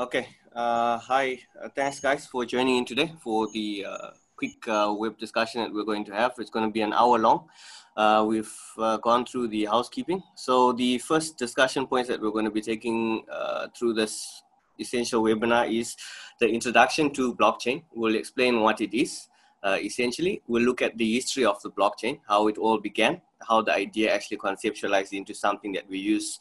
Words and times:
Okay. 0.00 0.28
Uh, 0.56 0.96
hi. 0.96 1.38
Uh, 1.62 1.68
thanks, 1.76 2.00
guys, 2.00 2.26
for 2.26 2.46
joining 2.46 2.78
in 2.78 2.86
today 2.86 3.12
for 3.22 3.48
the 3.52 3.84
uh, 3.86 4.08
quick 4.34 4.66
uh, 4.66 4.94
web 4.96 5.18
discussion 5.18 5.60
that 5.60 5.74
we're 5.74 5.84
going 5.84 6.06
to 6.06 6.14
have. 6.14 6.32
It's 6.38 6.48
going 6.48 6.64
to 6.64 6.72
be 6.72 6.80
an 6.80 6.94
hour 6.94 7.18
long. 7.18 7.50
Uh, 7.94 8.24
we've 8.26 8.50
uh, 8.78 8.96
gone 8.96 9.26
through 9.26 9.48
the 9.48 9.66
housekeeping. 9.66 10.22
So 10.36 10.72
the 10.72 10.96
first 10.96 11.36
discussion 11.36 11.86
points 11.86 12.08
that 12.08 12.18
we're 12.18 12.30
going 12.30 12.46
to 12.46 12.50
be 12.50 12.62
taking 12.62 13.24
through 13.76 13.92
this 13.92 14.42
essential 14.78 15.22
webinar 15.22 15.70
is 15.70 15.94
the 16.38 16.48
introduction 16.48 17.12
to 17.12 17.34
blockchain. 17.34 17.82
We'll 17.94 18.14
explain 18.14 18.62
what 18.62 18.80
it 18.80 18.96
is. 18.96 19.28
essentially, 19.62 20.40
we'll 20.48 20.62
look 20.62 20.80
at 20.80 20.96
the 20.96 21.12
history 21.12 21.44
of 21.44 21.60
the 21.60 21.70
blockchain, 21.70 22.20
how 22.26 22.48
it 22.48 22.56
all 22.56 22.80
began, 22.80 23.20
how 23.46 23.60
the 23.60 23.74
idea 23.74 24.14
actually 24.14 24.38
conceptualized 24.38 25.12
into 25.12 25.34
something 25.34 25.72
that 25.72 25.86
we 25.90 25.98
use 25.98 26.40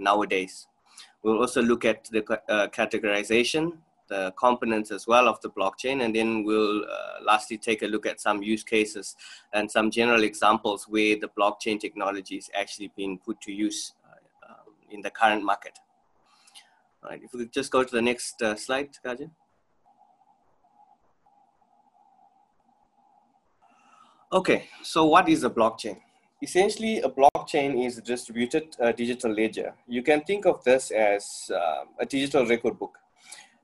nowadays. 0.00 0.66
We'll 1.26 1.40
also 1.40 1.60
look 1.60 1.84
at 1.84 2.04
the 2.04 2.22
uh, 2.48 2.68
categorization, 2.68 3.78
the 4.06 4.32
components 4.38 4.92
as 4.92 5.08
well 5.08 5.26
of 5.26 5.40
the 5.40 5.50
blockchain, 5.50 6.04
and 6.04 6.14
then 6.14 6.44
we'll 6.44 6.84
uh, 6.84 7.24
lastly 7.24 7.58
take 7.58 7.82
a 7.82 7.86
look 7.86 8.06
at 8.06 8.20
some 8.20 8.44
use 8.44 8.62
cases 8.62 9.16
and 9.52 9.68
some 9.68 9.90
general 9.90 10.22
examples 10.22 10.86
where 10.88 11.16
the 11.16 11.28
blockchain 11.36 11.80
technology 11.80 12.36
is 12.36 12.48
actually 12.54 12.92
being 12.94 13.18
put 13.18 13.40
to 13.40 13.52
use 13.52 13.94
uh, 14.04 14.52
um, 14.52 14.74
in 14.92 15.00
the 15.00 15.10
current 15.10 15.42
market. 15.42 15.76
All 17.02 17.10
right, 17.10 17.20
if 17.20 17.32
we 17.32 17.40
could 17.40 17.52
just 17.52 17.72
go 17.72 17.82
to 17.82 17.90
the 17.92 18.02
next 18.02 18.40
uh, 18.40 18.54
slide, 18.54 18.90
Kajan. 19.04 19.30
Okay, 24.32 24.68
so 24.84 25.06
what 25.06 25.28
is 25.28 25.42
a 25.42 25.50
blockchain? 25.50 25.98
Essentially 26.42 27.00
a 27.00 27.08
blockchain 27.08 27.84
is 27.84 27.98
a 27.98 28.02
distributed 28.02 28.76
uh, 28.80 28.92
digital 28.92 29.32
ledger. 29.32 29.74
You 29.88 30.02
can 30.02 30.22
think 30.22 30.46
of 30.46 30.62
this 30.64 30.90
as 30.90 31.50
uh, 31.54 31.84
a 31.98 32.06
digital 32.06 32.46
record 32.46 32.78
book, 32.78 32.98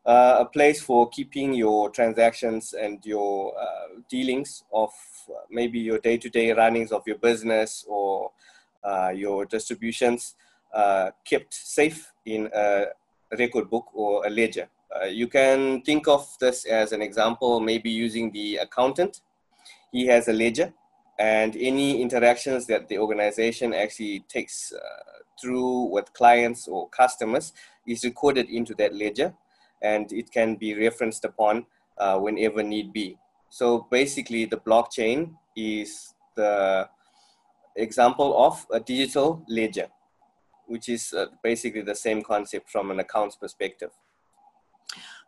uh, 0.06 0.36
a 0.40 0.44
place 0.44 0.80
for 0.80 1.08
keeping 1.10 1.52
your 1.52 1.90
transactions 1.90 2.72
and 2.72 3.04
your 3.04 3.52
uh, 3.58 4.00
dealings 4.08 4.64
of 4.72 4.90
uh, 5.28 5.34
maybe 5.50 5.78
your 5.78 5.98
day-to-day 5.98 6.52
runnings 6.52 6.92
of 6.92 7.02
your 7.06 7.18
business 7.18 7.84
or 7.88 8.30
uh, 8.84 9.12
your 9.14 9.44
distributions 9.44 10.34
kept 11.24 11.52
safe 11.52 12.12
in 12.24 12.48
a 12.54 12.86
record 13.38 13.68
book 13.68 13.86
or 13.92 14.26
a 14.26 14.30
ledger. 14.30 14.68
you 15.10 15.28
can 15.28 15.82
think 15.82 16.08
of 16.08 16.26
this 16.38 16.64
as 16.64 16.92
an 16.92 17.02
example, 17.02 17.60
maybe 17.60 17.90
using 17.90 18.32
the 18.32 18.56
accountant. 18.56 19.20
He 19.92 20.06
has 20.06 20.28
a 20.28 20.32
ledger 20.32 20.72
and 21.22 21.56
any 21.56 22.02
interactions 22.02 22.66
that 22.66 22.88
the 22.88 22.98
organization 22.98 23.72
actually 23.72 24.24
takes 24.28 24.72
uh, 24.72 24.78
through 25.40 25.84
with 25.84 26.12
clients 26.14 26.66
or 26.66 26.88
customers 26.88 27.52
is 27.86 28.02
recorded 28.02 28.50
into 28.50 28.74
that 28.74 28.92
ledger 28.92 29.32
and 29.82 30.12
it 30.12 30.32
can 30.32 30.56
be 30.56 30.74
referenced 30.74 31.24
upon 31.24 31.64
uh, 31.98 32.18
whenever 32.18 32.60
need 32.64 32.92
be. 32.92 33.16
So 33.50 33.86
basically 33.88 34.46
the 34.46 34.56
blockchain 34.56 35.34
is 35.54 36.12
the 36.34 36.88
example 37.76 38.44
of 38.44 38.66
a 38.72 38.80
digital 38.80 39.44
ledger, 39.48 39.86
which 40.66 40.88
is 40.88 41.12
uh, 41.12 41.26
basically 41.44 41.82
the 41.82 41.94
same 41.94 42.22
concept 42.22 42.68
from 42.68 42.90
an 42.90 42.98
accounts 42.98 43.36
perspective. 43.36 43.90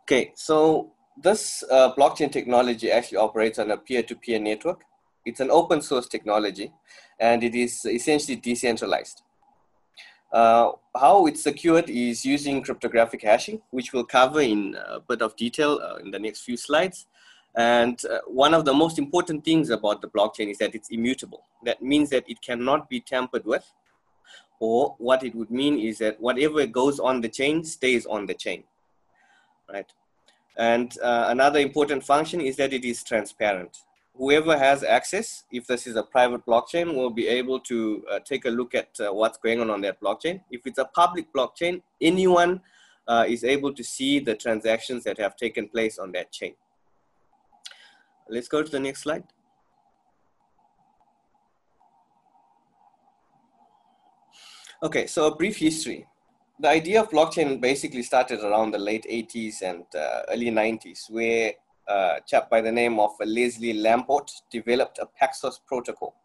Okay, 0.01 0.33
so 0.35 0.91
this 1.23 1.63
uh, 1.71 1.93
blockchain 1.95 2.33
technology 2.33 2.91
actually 2.91 3.19
operates 3.19 3.59
on 3.59 3.71
a 3.71 3.77
peer-to-peer 3.77 4.39
-peer 4.39 4.43
network 4.43 4.81
it's 5.25 5.39
an 5.39 5.49
open 5.51 5.81
source 5.81 6.07
technology 6.07 6.71
and 7.19 7.43
it 7.43 7.55
is 7.55 7.85
essentially 7.85 8.35
decentralized. 8.35 9.23
Uh, 10.31 10.71
how 10.99 11.25
it's 11.27 11.41
secured 11.41 11.89
is 11.89 12.25
using 12.25 12.61
cryptographic 12.61 13.21
hashing, 13.21 13.61
which 13.71 13.93
we'll 13.93 14.03
cover 14.03 14.41
in 14.41 14.75
a 14.87 14.99
bit 14.99 15.21
of 15.21 15.35
detail 15.35 15.79
uh, 15.81 15.95
in 15.97 16.11
the 16.11 16.19
next 16.19 16.41
few 16.41 16.57
slides. 16.57 17.07
And 17.55 17.97
uh, 18.05 18.19
one 18.27 18.53
of 18.53 18.65
the 18.65 18.73
most 18.73 18.99
important 18.99 19.45
things 19.45 19.69
about 19.69 20.01
the 20.01 20.09
blockchain 20.09 20.51
is 20.51 20.57
that 20.57 20.75
it's 20.75 20.89
immutable. 20.89 21.45
That 21.63 21.81
means 21.81 22.09
that 22.09 22.25
it 22.27 22.41
cannot 22.41 22.89
be 22.89 22.99
tampered 22.99 23.45
with. 23.45 23.71
Or 24.59 24.95
what 24.97 25.23
it 25.23 25.33
would 25.35 25.51
mean 25.51 25.79
is 25.79 25.99
that 25.99 26.19
whatever 26.19 26.65
goes 26.65 26.99
on 26.99 27.21
the 27.21 27.29
chain 27.29 27.63
stays 27.63 28.05
on 28.05 28.25
the 28.25 28.33
chain, 28.33 28.63
right? 29.71 29.89
And 30.57 30.97
uh, 31.01 31.25
another 31.29 31.59
important 31.59 32.03
function 32.03 32.39
is 32.41 32.55
that 32.57 32.73
it 32.73 32.85
is 32.85 33.03
transparent 33.03 33.84
whoever 34.17 34.57
has 34.57 34.83
access, 34.83 35.43
if 35.51 35.67
this 35.67 35.87
is 35.87 35.95
a 35.95 36.03
private 36.03 36.45
blockchain, 36.45 36.95
will 36.95 37.09
be 37.09 37.27
able 37.27 37.59
to 37.61 38.03
uh, 38.11 38.19
take 38.19 38.45
a 38.45 38.49
look 38.49 38.73
at 38.73 38.89
uh, 38.99 39.13
what's 39.13 39.37
going 39.37 39.59
on 39.59 39.69
on 39.69 39.81
that 39.81 40.01
blockchain. 40.01 40.41
If 40.51 40.65
it's 40.65 40.79
a 40.79 40.85
public 40.85 41.31
blockchain, 41.33 41.81
anyone 42.01 42.61
uh, 43.07 43.25
is 43.27 43.43
able 43.43 43.73
to 43.73 43.83
see 43.83 44.19
the 44.19 44.35
transactions 44.35 45.03
that 45.03 45.17
have 45.19 45.35
taken 45.35 45.67
place 45.67 45.99
on 45.99 46.11
that 46.13 46.31
chain. 46.31 46.55
Let's 48.29 48.47
go 48.47 48.63
to 48.63 48.71
the 48.71 48.79
next 48.79 49.03
slide. 49.03 49.23
Okay, 54.81 55.07
so 55.07 55.27
a 55.27 55.35
brief 55.35 55.57
history. 55.57 56.05
The 56.59 56.69
idea 56.69 57.01
of 57.01 57.09
blockchain 57.09 57.59
basically 57.59 58.03
started 58.03 58.39
around 58.39 58.71
the 58.71 58.77
late 58.77 59.05
80s 59.09 59.61
and 59.61 59.83
uh, 59.93 60.21
early 60.29 60.51
90s, 60.51 61.09
where 61.09 61.53
uh, 61.87 62.19
chap 62.25 62.49
by 62.49 62.61
the 62.61 62.71
name 62.71 62.99
of 62.99 63.11
Leslie 63.19 63.73
Lamport 63.73 64.31
developed 64.51 64.99
a 64.99 65.07
Paxos 65.21 65.59
protocol. 65.65 66.15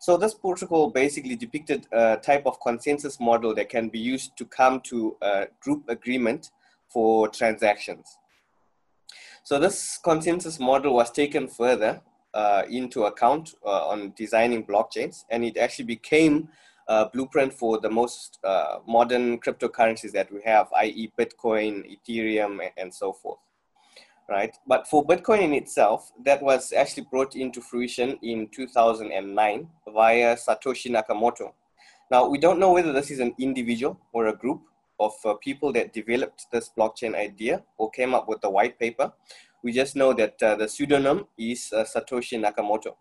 So 0.00 0.16
this 0.16 0.34
protocol 0.34 0.90
basically 0.90 1.34
depicted 1.34 1.86
a 1.92 2.16
type 2.16 2.46
of 2.46 2.60
consensus 2.60 3.18
model 3.18 3.54
that 3.56 3.68
can 3.68 3.88
be 3.88 3.98
used 3.98 4.36
to 4.36 4.44
come 4.44 4.80
to 4.82 5.16
a 5.20 5.46
group 5.60 5.88
agreement 5.88 6.50
for 6.88 7.28
transactions. 7.28 8.18
So 9.42 9.58
this 9.58 9.98
consensus 10.02 10.60
model 10.60 10.94
was 10.94 11.10
taken 11.10 11.48
further 11.48 12.00
uh, 12.32 12.62
into 12.70 13.04
account 13.04 13.54
uh, 13.64 13.88
on 13.88 14.12
designing 14.16 14.64
blockchains, 14.64 15.24
and 15.30 15.44
it 15.44 15.56
actually 15.56 15.86
became 15.86 16.48
a 16.86 17.08
blueprint 17.08 17.52
for 17.52 17.80
the 17.80 17.90
most 17.90 18.38
uh, 18.44 18.78
modern 18.86 19.38
cryptocurrencies 19.40 20.12
that 20.12 20.32
we 20.32 20.40
have, 20.44 20.68
i.e. 20.76 21.12
Bitcoin, 21.18 21.98
Ethereum, 21.98 22.60
and 22.76 22.94
so 22.94 23.12
forth 23.12 23.38
right? 24.28 24.54
But 24.66 24.86
for 24.86 25.06
Bitcoin 25.06 25.42
in 25.42 25.54
itself, 25.54 26.12
that 26.24 26.42
was 26.42 26.72
actually 26.72 27.06
brought 27.10 27.34
into 27.34 27.60
fruition 27.60 28.18
in 28.22 28.48
2009 28.48 29.68
via 29.92 30.36
Satoshi 30.36 30.90
Nakamoto. 30.90 31.52
Now, 32.10 32.28
we 32.28 32.38
don't 32.38 32.58
know 32.58 32.72
whether 32.72 32.92
this 32.92 33.10
is 33.10 33.20
an 33.20 33.34
individual 33.38 33.98
or 34.12 34.28
a 34.28 34.36
group 34.36 34.62
of 35.00 35.12
uh, 35.24 35.34
people 35.34 35.72
that 35.72 35.92
developed 35.92 36.46
this 36.52 36.70
blockchain 36.76 37.14
idea 37.14 37.62
or 37.78 37.90
came 37.90 38.14
up 38.14 38.28
with 38.28 38.40
the 38.40 38.50
white 38.50 38.78
paper. 38.78 39.12
We 39.62 39.72
just 39.72 39.96
know 39.96 40.12
that 40.14 40.42
uh, 40.42 40.56
the 40.56 40.68
pseudonym 40.68 41.26
is 41.38 41.72
uh, 41.72 41.84
Satoshi 41.84 42.38
Nakamoto. 42.38 42.94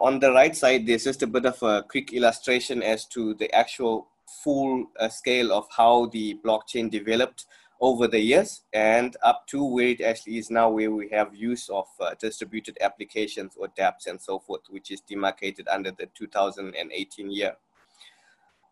on 0.00 0.20
the 0.20 0.32
right 0.32 0.54
side, 0.56 0.86
there's 0.86 1.04
just 1.04 1.22
a 1.22 1.26
bit 1.26 1.46
of 1.46 1.62
a 1.62 1.82
quick 1.82 2.12
illustration 2.12 2.82
as 2.82 3.06
to 3.06 3.34
the 3.34 3.52
actual 3.54 4.08
full 4.42 4.86
uh, 4.98 5.08
scale 5.08 5.52
of 5.52 5.66
how 5.76 6.06
the 6.06 6.38
blockchain 6.44 6.90
developed 6.90 7.46
over 7.82 8.06
the 8.06 8.20
years 8.20 8.62
and 8.72 9.16
up 9.24 9.44
to 9.48 9.64
where 9.64 9.88
it 9.88 10.00
actually 10.00 10.38
is 10.38 10.50
now 10.50 10.70
where 10.70 10.92
we 10.92 11.08
have 11.08 11.34
use 11.34 11.68
of 11.68 11.86
uh, 12.00 12.14
distributed 12.20 12.78
applications 12.80 13.54
or 13.58 13.66
dApps 13.76 14.06
and 14.06 14.20
so 14.20 14.38
forth, 14.38 14.60
which 14.70 14.92
is 14.92 15.00
demarcated 15.00 15.66
under 15.66 15.90
the 15.90 16.06
2018 16.14 17.30
year. 17.30 17.56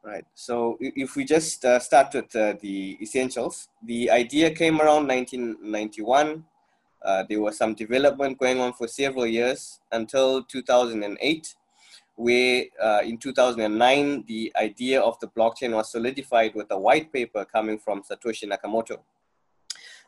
Right, 0.03 0.25
so 0.35 0.79
if 0.81 1.17
we 1.17 1.25
just 1.25 1.63
uh, 1.65 1.81
start 1.81 2.15
with 2.15 2.35
uh, 2.35 2.55
the 2.61 2.97
essentials, 3.03 3.69
the 3.83 4.11
idea 4.11 4.51
came 4.51 4.81
around 4.81 5.09
1991. 5.09 6.45
Uh, 7.05 7.25
there 7.29 7.41
was 7.41 7.59
some 7.59 7.75
development 7.75 8.39
going 8.39 8.61
on 8.61 8.73
for 8.73 8.87
several 8.87 9.27
years 9.27 9.81
until 9.91 10.43
2008 10.45 11.55
where 12.21 12.65
uh, 12.83 13.01
in 13.03 13.17
2009, 13.17 14.25
the 14.29 14.53
idea 14.61 15.01
of 15.01 15.19
the 15.21 15.29
blockchain 15.29 15.73
was 15.73 15.91
solidified 15.91 16.55
with 16.55 16.67
a 16.71 16.79
white 16.79 17.11
paper 17.11 17.47
coming 17.47 17.79
from 17.79 18.03
Satoshi 18.03 18.47
Nakamoto. 18.47 18.99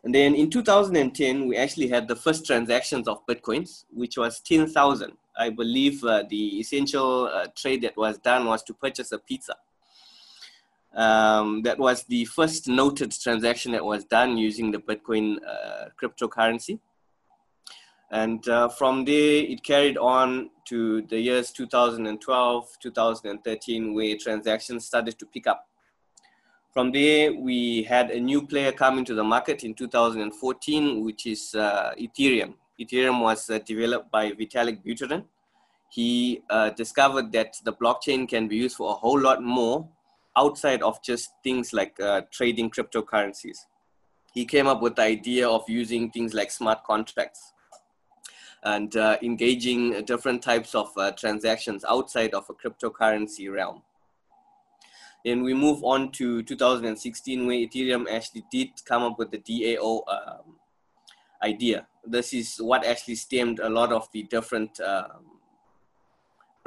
And 0.05 0.15
then 0.15 0.35
in 0.35 0.51
2010, 0.51 1.49
we 1.49 1.57
actually 1.57 1.89
had 1.89 2.07
the 2.07 2.17
first 2.17 2.45
transactions 2.45 3.09
of 3.09 3.25
Bitcoins, 3.27 3.85
which 3.91 4.19
was 4.19 4.41
10,000. 4.41 5.13
I 5.39 5.49
believe 5.49 6.05
uh, 6.05 6.25
the 6.29 6.61
essential 6.61 7.31
uh, 7.33 7.47
trade 7.57 7.81
that 7.83 7.97
was 7.97 8.19
done 8.19 8.45
was 8.45 8.63
to 8.65 8.75
purchase 8.75 9.13
a 9.13 9.19
pizza. 9.19 9.55
Um, 10.95 11.63
that 11.63 11.79
was 11.79 12.05
the 12.05 12.27
first 12.27 12.69
noted 12.69 13.13
transaction 13.13 13.73
that 13.73 13.83
was 13.83 14.05
done 14.05 14.37
using 14.37 14.71
the 14.71 14.79
Bitcoin 14.79 15.39
uh, 15.49 15.87
cryptocurrency. 15.99 16.79
And 18.13 18.47
uh, 18.47 18.69
from 18.69 19.07
there, 19.07 19.43
it 19.43 19.65
carried 19.65 19.97
on 19.97 20.51
to 20.67 21.01
the 21.03 21.19
years 21.19 21.51
2012, 21.51 22.69
2013, 22.79 23.95
where 23.95 24.17
transactions 24.19 24.85
started 24.85 25.19
to 25.19 25.25
pick 25.25 25.47
up. 25.47 25.67
From 26.75 26.93
there, 26.93 27.33
we 27.33 27.83
had 27.85 28.11
a 28.11 28.21
new 28.21 28.47
player 28.47 28.71
coming 28.71 29.07
to 29.07 29.15
the 29.15 29.25
market 29.25 29.65
in 29.65 29.75
2014, 29.75 31.03
which 31.03 31.27
is 31.27 31.55
uh, 31.55 31.95
Ethereum. 31.99 32.55
Ethereum 32.79 33.23
was 33.23 33.49
uh, 33.49 33.59
developed 33.61 34.11
by 34.11 34.31
Vitalik 34.33 34.85
Buterin. 34.85 35.25
He 35.91 36.43
uh, 36.51 36.71
discovered 36.71 37.33
that 37.33 37.57
the 37.65 37.73
blockchain 37.73 38.29
can 38.29 38.47
be 38.47 38.57
used 38.57 38.77
for 38.77 38.91
a 38.91 38.95
whole 38.95 39.21
lot 39.21 39.43
more 39.43 39.89
outside 40.37 40.83
of 40.83 41.03
just 41.03 41.31
things 41.43 41.73
like 41.73 41.99
uh, 42.01 42.23
trading 42.31 42.71
cryptocurrencies. 42.71 43.59
he 44.35 44.47
came 44.47 44.67
up 44.67 44.81
with 44.81 44.97
the 44.97 45.03
idea 45.03 45.47
of 45.47 45.63
using 45.69 46.11
things 46.11 46.33
like 46.33 46.51
smart 46.51 46.83
contracts 46.85 47.52
and 48.65 48.97
uh, 48.97 49.17
engaging 49.23 50.05
different 50.05 50.43
types 50.43 50.75
of 50.75 50.91
uh, 50.97 51.11
transactions 51.13 51.85
outside 51.89 52.33
of 52.35 52.49
a 52.49 52.55
cryptocurrency 52.55 53.53
realm. 53.53 53.83
Then 55.25 55.43
we 55.43 55.55
move 55.55 55.85
on 55.85 56.11
to 56.13 56.43
2016, 56.43 57.47
where 57.47 57.57
Ethereum 57.57 58.11
actually 58.11 58.45
did 58.51 58.71
come 58.85 59.03
up 59.03 59.19
with 59.19 59.31
the 59.31 59.39
DAO 59.39 60.03
um, 60.09 60.57
idea. 61.43 61.87
This 62.05 62.33
is 62.33 62.57
what 62.57 62.85
actually 62.85 63.15
stemmed 63.15 63.61
a 63.61 63.69
lot 63.69 63.93
of 63.93 64.09
the 64.13 64.25
different 64.25 64.81
um, 64.81 65.33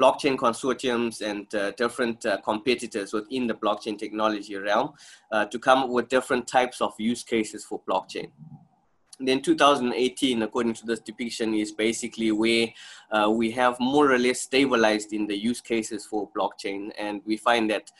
blockchain 0.00 0.36
consortiums 0.36 1.20
and 1.20 1.54
uh, 1.54 1.70
different 1.72 2.24
uh, 2.24 2.38
competitors 2.42 3.12
within 3.12 3.46
the 3.46 3.54
blockchain 3.54 3.98
technology 3.98 4.56
realm 4.56 4.92
uh, 5.32 5.44
to 5.46 5.58
come 5.58 5.80
up 5.80 5.88
with 5.90 6.08
different 6.08 6.46
types 6.46 6.80
of 6.80 6.94
use 6.98 7.22
cases 7.22 7.64
for 7.64 7.80
blockchain. 7.88 8.30
Then 9.18 9.40
2018, 9.40 10.42
according 10.42 10.74
to 10.74 10.86
this 10.86 11.00
depiction, 11.00 11.54
is 11.54 11.72
basically 11.72 12.32
where 12.32 12.68
uh, 13.10 13.30
we 13.30 13.50
have 13.52 13.78
more 13.80 14.12
or 14.12 14.18
less 14.18 14.42
stabilized 14.42 15.12
in 15.12 15.26
the 15.26 15.36
use 15.36 15.60
cases 15.60 16.04
for 16.04 16.28
blockchain. 16.36 16.90
And 16.98 17.22
we 17.24 17.36
find 17.36 17.70
that 17.70 17.90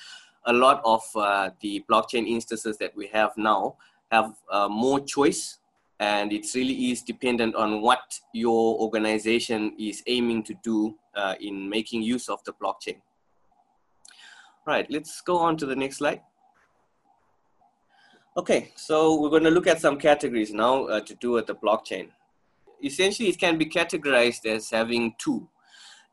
a 0.45 0.53
lot 0.53 0.81
of 0.85 1.03
uh, 1.17 1.51
the 1.61 1.85
blockchain 1.91 2.29
instances 2.29 2.77
that 2.79 2.95
we 2.97 3.07
have 3.09 3.33
now 3.37 3.77
have 4.13 4.35
uh, 4.51 4.69
more 4.69 5.01
choice 5.01 5.59
and 5.99 6.33
it 6.33 6.47
really 6.55 6.91
is 6.91 7.03
dependent 7.03 7.55
on 7.55 7.81
what 7.81 8.21
your 8.33 8.79
organization 8.79 9.75
is 9.79 10.03
aiming 10.07 10.43
to 10.45 10.55
do 10.63 10.95
uh, 11.15 11.35
in 11.41 11.69
making 11.69 12.03
use 12.03 12.29
of 12.29 12.43
the 12.45 12.53
blockchain. 12.53 13.01
Right, 14.67 14.87
let's 14.91 15.21
go 15.21 15.39
on 15.39 15.57
to 15.59 15.67
the 15.67 15.77
next 15.77 15.99
slide. 15.99 16.21
Okay, 18.39 18.71
so 18.77 19.19
we're 19.19 19.31
going 19.31 19.45
to 19.45 19.51
look 19.51 19.67
at 19.67 19.81
some 19.81 19.97
categories 19.97 20.53
now 20.53 20.85
uh, 20.89 21.01
to 21.01 21.15
do 21.15 21.31
with 21.31 21.47
the 21.47 21.55
blockchain. 21.55 22.09
Essentially, 22.85 23.31
it 23.31 23.39
can 23.39 23.57
be 23.57 23.65
categorized 23.65 24.45
as 24.45 24.69
having 24.69 25.15
two. 25.17 25.49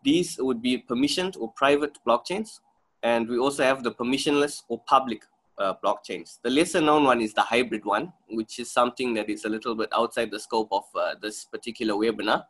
These 0.05 0.37
would 0.39 0.61
be 0.61 0.81
permissioned 0.89 1.35
or 1.37 1.51
private 1.51 1.97
blockchains, 2.07 2.61
and 3.03 3.27
we 3.27 3.37
also 3.37 3.65
have 3.65 3.83
the 3.83 3.91
permissionless 3.91 4.63
or 4.69 4.79
public 4.87 5.23
uh, 5.57 5.73
blockchains. 5.83 6.39
The 6.41 6.49
lesser 6.49 6.79
known 6.79 7.03
one 7.03 7.19
is 7.19 7.33
the 7.33 7.41
hybrid 7.41 7.83
one, 7.83 8.13
which 8.29 8.57
is 8.57 8.71
something 8.71 9.13
that 9.15 9.29
is 9.29 9.43
a 9.43 9.49
little 9.49 9.75
bit 9.75 9.89
outside 9.93 10.31
the 10.31 10.39
scope 10.39 10.69
of 10.71 10.85
uh, 10.95 11.15
this 11.21 11.43
particular 11.43 11.95
webinar, 11.95 12.45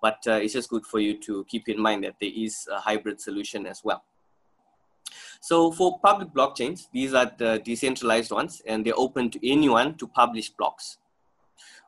but 0.00 0.20
uh, 0.26 0.40
it's 0.42 0.54
just 0.54 0.70
good 0.70 0.86
for 0.86 1.00
you 1.00 1.20
to 1.20 1.44
keep 1.50 1.68
in 1.68 1.78
mind 1.78 2.02
that 2.04 2.14
there 2.18 2.32
is 2.34 2.66
a 2.72 2.80
hybrid 2.80 3.20
solution 3.20 3.66
as 3.66 3.82
well. 3.84 4.02
So 5.40 5.70
for 5.72 5.98
public 6.00 6.28
blockchains, 6.30 6.88
these 6.92 7.14
are 7.14 7.30
the 7.36 7.60
decentralized 7.64 8.30
ones 8.30 8.62
and 8.66 8.84
they're 8.84 8.98
open 8.98 9.30
to 9.30 9.48
anyone 9.48 9.94
to 9.96 10.06
publish 10.06 10.50
blocks. 10.50 10.98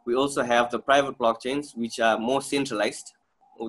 We 0.05 0.15
also 0.15 0.43
have 0.43 0.71
the 0.71 0.79
private 0.79 1.19
blockchains, 1.19 1.77
which 1.77 2.01
are 2.01 2.19
more 2.19 2.43
centralized. 2.43 3.13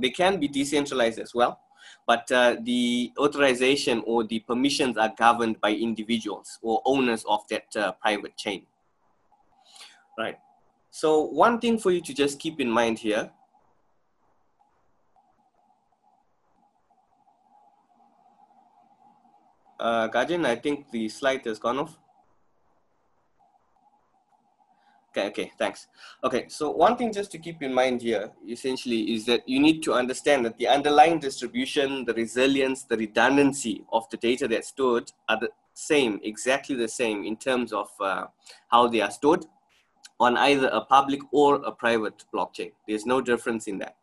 They 0.01 0.09
can 0.09 0.39
be 0.39 0.47
decentralized 0.47 1.19
as 1.19 1.35
well, 1.35 1.59
but 2.07 2.31
uh, 2.31 2.55
the 2.61 3.11
authorization 3.17 4.01
or 4.05 4.23
the 4.23 4.39
permissions 4.39 4.97
are 4.97 5.13
governed 5.17 5.59
by 5.59 5.73
individuals 5.73 6.57
or 6.61 6.81
owners 6.85 7.25
of 7.27 7.41
that 7.49 7.75
uh, 7.75 7.91
private 7.93 8.37
chain. 8.37 8.65
Right. 10.17 10.37
So 10.91 11.23
one 11.23 11.59
thing 11.59 11.77
for 11.77 11.91
you 11.91 12.01
to 12.01 12.13
just 12.13 12.39
keep 12.39 12.59
in 12.59 12.69
mind 12.69 12.99
here 12.99 13.31
Uh, 19.81 20.07
I 20.13 20.55
think 20.55 20.91
the 20.91 21.09
slide 21.09 21.43
has 21.45 21.57
gone 21.57 21.79
off. 21.79 21.97
Okay, 25.09 25.27
okay, 25.27 25.51
thanks. 25.57 25.87
Okay, 26.23 26.45
so 26.47 26.69
one 26.69 26.95
thing 26.95 27.11
just 27.11 27.31
to 27.31 27.39
keep 27.39 27.63
in 27.63 27.73
mind 27.73 28.01
here, 28.01 28.31
essentially, 28.47 29.13
is 29.13 29.25
that 29.25 29.41
you 29.49 29.59
need 29.59 29.81
to 29.83 29.93
understand 29.93 30.45
that 30.45 30.57
the 30.59 30.67
underlying 30.67 31.19
distribution, 31.19 32.05
the 32.05 32.13
resilience, 32.13 32.83
the 32.83 32.95
redundancy 32.95 33.83
of 33.91 34.07
the 34.11 34.17
data 34.17 34.47
that's 34.47 34.67
stored 34.69 35.11
are 35.27 35.39
the 35.39 35.49
same, 35.73 36.19
exactly 36.23 36.75
the 36.75 36.87
same 36.87 37.25
in 37.25 37.35
terms 37.35 37.73
of 37.73 37.89
uh, 37.99 38.27
how 38.69 38.87
they 38.87 39.01
are 39.01 39.11
stored 39.11 39.45
on 40.19 40.37
either 40.37 40.67
a 40.67 40.81
public 40.81 41.19
or 41.31 41.55
a 41.55 41.71
private 41.71 42.23
blockchain. 42.33 42.71
There's 42.87 43.07
no 43.07 43.19
difference 43.19 43.67
in 43.67 43.79
that. 43.79 43.95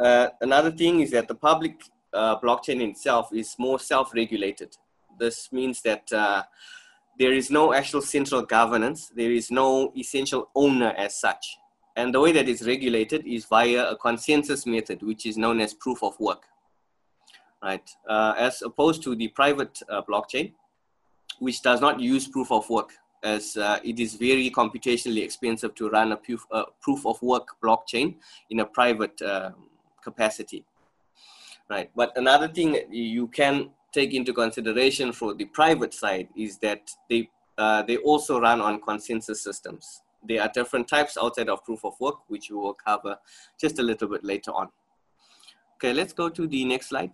Uh, 0.00 0.28
another 0.40 0.70
thing 0.70 1.00
is 1.00 1.10
that 1.10 1.28
the 1.28 1.34
public 1.34 1.82
uh, 2.12 2.38
blockchain 2.40 2.80
itself 2.88 3.32
is 3.32 3.54
more 3.58 3.78
self-regulated. 3.78 4.76
This 5.18 5.50
means 5.52 5.82
that 5.82 6.12
uh, 6.12 6.42
there 7.18 7.32
is 7.32 7.50
no 7.50 7.74
actual 7.74 8.02
central 8.02 8.42
governance. 8.42 9.10
There 9.14 9.32
is 9.32 9.50
no 9.50 9.92
essential 9.96 10.50
owner 10.54 10.94
as 10.96 11.20
such. 11.20 11.58
And 11.96 12.14
the 12.14 12.20
way 12.20 12.30
that 12.32 12.48
it's 12.48 12.62
regulated 12.62 13.26
is 13.26 13.44
via 13.46 13.90
a 13.90 13.96
consensus 13.96 14.66
method, 14.66 15.02
which 15.02 15.26
is 15.26 15.36
known 15.36 15.60
as 15.60 15.74
proof 15.74 16.02
of 16.02 16.18
work, 16.20 16.44
right? 17.62 17.88
Uh, 18.08 18.34
as 18.38 18.62
opposed 18.62 19.02
to 19.02 19.16
the 19.16 19.28
private 19.28 19.80
uh, 19.90 20.02
blockchain, 20.02 20.52
which 21.40 21.60
does 21.62 21.80
not 21.80 21.98
use 21.98 22.28
proof 22.28 22.52
of 22.52 22.68
work 22.70 22.90
as 23.24 23.56
uh, 23.56 23.80
it 23.82 23.98
is 23.98 24.14
very 24.14 24.48
computationally 24.48 25.24
expensive 25.24 25.74
to 25.74 25.88
run 25.90 26.12
a 26.12 26.16
proof, 26.16 26.46
uh, 26.52 26.64
proof 26.80 27.04
of 27.04 27.20
work 27.20 27.48
blockchain 27.60 28.14
in 28.50 28.60
a 28.60 28.64
private 28.64 29.20
um, 29.22 29.54
capacity 30.02 30.64
right? 31.68 31.90
But 31.94 32.12
another 32.16 32.48
thing 32.48 32.78
you 32.90 33.28
can 33.28 33.70
take 33.92 34.14
into 34.14 34.32
consideration 34.32 35.12
for 35.12 35.34
the 35.34 35.46
private 35.46 35.94
side 35.94 36.28
is 36.36 36.58
that 36.58 36.90
they, 37.08 37.30
uh, 37.56 37.82
they 37.82 37.96
also 37.98 38.40
run 38.40 38.60
on 38.60 38.80
consensus 38.80 39.42
systems. 39.42 40.02
There 40.26 40.42
are 40.42 40.50
different 40.52 40.88
types 40.88 41.16
outside 41.20 41.48
of 41.48 41.64
proof 41.64 41.84
of 41.84 41.94
work, 42.00 42.16
which 42.28 42.50
we 42.50 42.56
will 42.56 42.74
cover 42.74 43.18
just 43.58 43.78
a 43.78 43.82
little 43.82 44.08
bit 44.08 44.24
later 44.24 44.50
on. 44.50 44.68
Okay, 45.76 45.92
let's 45.92 46.12
go 46.12 46.28
to 46.28 46.46
the 46.46 46.64
next 46.64 46.88
slide. 46.88 47.12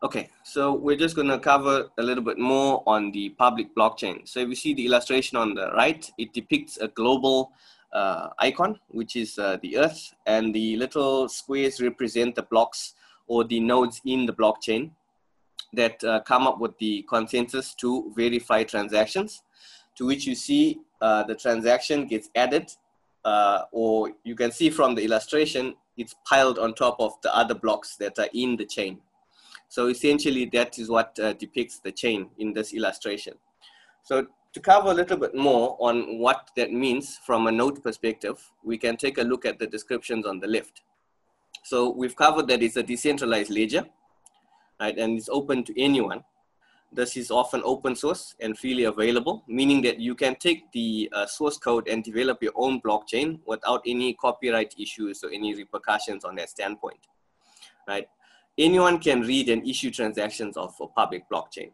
Okay, 0.00 0.30
so 0.44 0.74
we're 0.74 0.96
just 0.96 1.16
going 1.16 1.26
to 1.26 1.40
cover 1.40 1.88
a 1.98 2.02
little 2.04 2.22
bit 2.22 2.38
more 2.38 2.84
on 2.86 3.10
the 3.10 3.30
public 3.30 3.74
blockchain. 3.74 4.28
So 4.28 4.38
if 4.38 4.48
you 4.48 4.54
see 4.54 4.72
the 4.72 4.86
illustration 4.86 5.36
on 5.36 5.54
the 5.54 5.72
right, 5.72 6.08
it 6.16 6.32
depicts 6.32 6.76
a 6.76 6.86
global 6.86 7.50
uh, 7.92 8.28
icon, 8.38 8.78
which 8.90 9.16
is 9.16 9.40
uh, 9.40 9.56
the 9.60 9.76
Earth, 9.76 10.14
and 10.24 10.54
the 10.54 10.76
little 10.76 11.28
squares 11.28 11.80
represent 11.80 12.36
the 12.36 12.44
blocks 12.44 12.94
or 13.26 13.42
the 13.42 13.58
nodes 13.58 14.00
in 14.04 14.24
the 14.24 14.32
blockchain 14.32 14.92
that 15.72 16.02
uh, 16.04 16.20
come 16.20 16.46
up 16.46 16.60
with 16.60 16.78
the 16.78 17.04
consensus 17.08 17.74
to 17.74 18.12
verify 18.16 18.62
transactions, 18.62 19.42
to 19.96 20.06
which 20.06 20.28
you 20.28 20.36
see 20.36 20.78
uh, 21.00 21.24
the 21.24 21.34
transaction 21.34 22.06
gets 22.06 22.30
added, 22.36 22.70
uh, 23.24 23.62
or 23.72 24.12
you 24.22 24.36
can 24.36 24.52
see 24.52 24.70
from 24.70 24.94
the 24.94 25.04
illustration, 25.04 25.74
it's 25.96 26.14
piled 26.24 26.56
on 26.56 26.72
top 26.72 26.94
of 27.00 27.14
the 27.22 27.36
other 27.36 27.54
blocks 27.54 27.96
that 27.96 28.16
are 28.20 28.28
in 28.32 28.54
the 28.54 28.64
chain. 28.64 29.00
So 29.68 29.88
essentially 29.88 30.46
that 30.54 30.78
is 30.78 30.88
what 30.88 31.18
uh, 31.18 31.34
depicts 31.34 31.78
the 31.78 31.92
chain 31.92 32.30
in 32.38 32.52
this 32.52 32.72
illustration. 32.72 33.34
So 34.02 34.26
to 34.54 34.60
cover 34.60 34.90
a 34.90 34.94
little 34.94 35.16
bit 35.16 35.34
more 35.34 35.76
on 35.78 36.18
what 36.18 36.50
that 36.56 36.72
means 36.72 37.18
from 37.24 37.46
a 37.46 37.52
node 37.52 37.82
perspective, 37.82 38.42
we 38.64 38.78
can 38.78 38.96
take 38.96 39.18
a 39.18 39.22
look 39.22 39.44
at 39.44 39.58
the 39.58 39.66
descriptions 39.66 40.26
on 40.26 40.40
the 40.40 40.46
left. 40.46 40.82
So 41.64 41.90
we've 41.90 42.16
covered 42.16 42.48
that 42.48 42.62
it's 42.62 42.76
a 42.76 42.82
decentralized 42.82 43.50
ledger, 43.50 43.84
right, 44.80 44.96
and 44.96 45.18
it's 45.18 45.28
open 45.28 45.64
to 45.64 45.80
anyone. 45.80 46.24
This 46.90 47.18
is 47.18 47.30
often 47.30 47.60
open 47.64 47.94
source 47.94 48.34
and 48.40 48.58
freely 48.58 48.84
available, 48.84 49.44
meaning 49.46 49.82
that 49.82 50.00
you 50.00 50.14
can 50.14 50.36
take 50.36 50.72
the 50.72 51.10
uh, 51.12 51.26
source 51.26 51.58
code 51.58 51.86
and 51.86 52.02
develop 52.02 52.42
your 52.42 52.54
own 52.56 52.80
blockchain 52.80 53.40
without 53.46 53.82
any 53.86 54.14
copyright 54.14 54.74
issues 54.78 55.22
or 55.22 55.30
any 55.30 55.54
repercussions 55.54 56.24
on 56.24 56.36
that 56.36 56.48
standpoint, 56.48 57.00
right? 57.86 58.08
Anyone 58.58 58.98
can 58.98 59.20
read 59.20 59.48
and 59.48 59.66
issue 59.66 59.90
transactions 59.90 60.56
of 60.56 60.74
a 60.80 60.86
public 60.88 61.24
blockchain. 61.30 61.70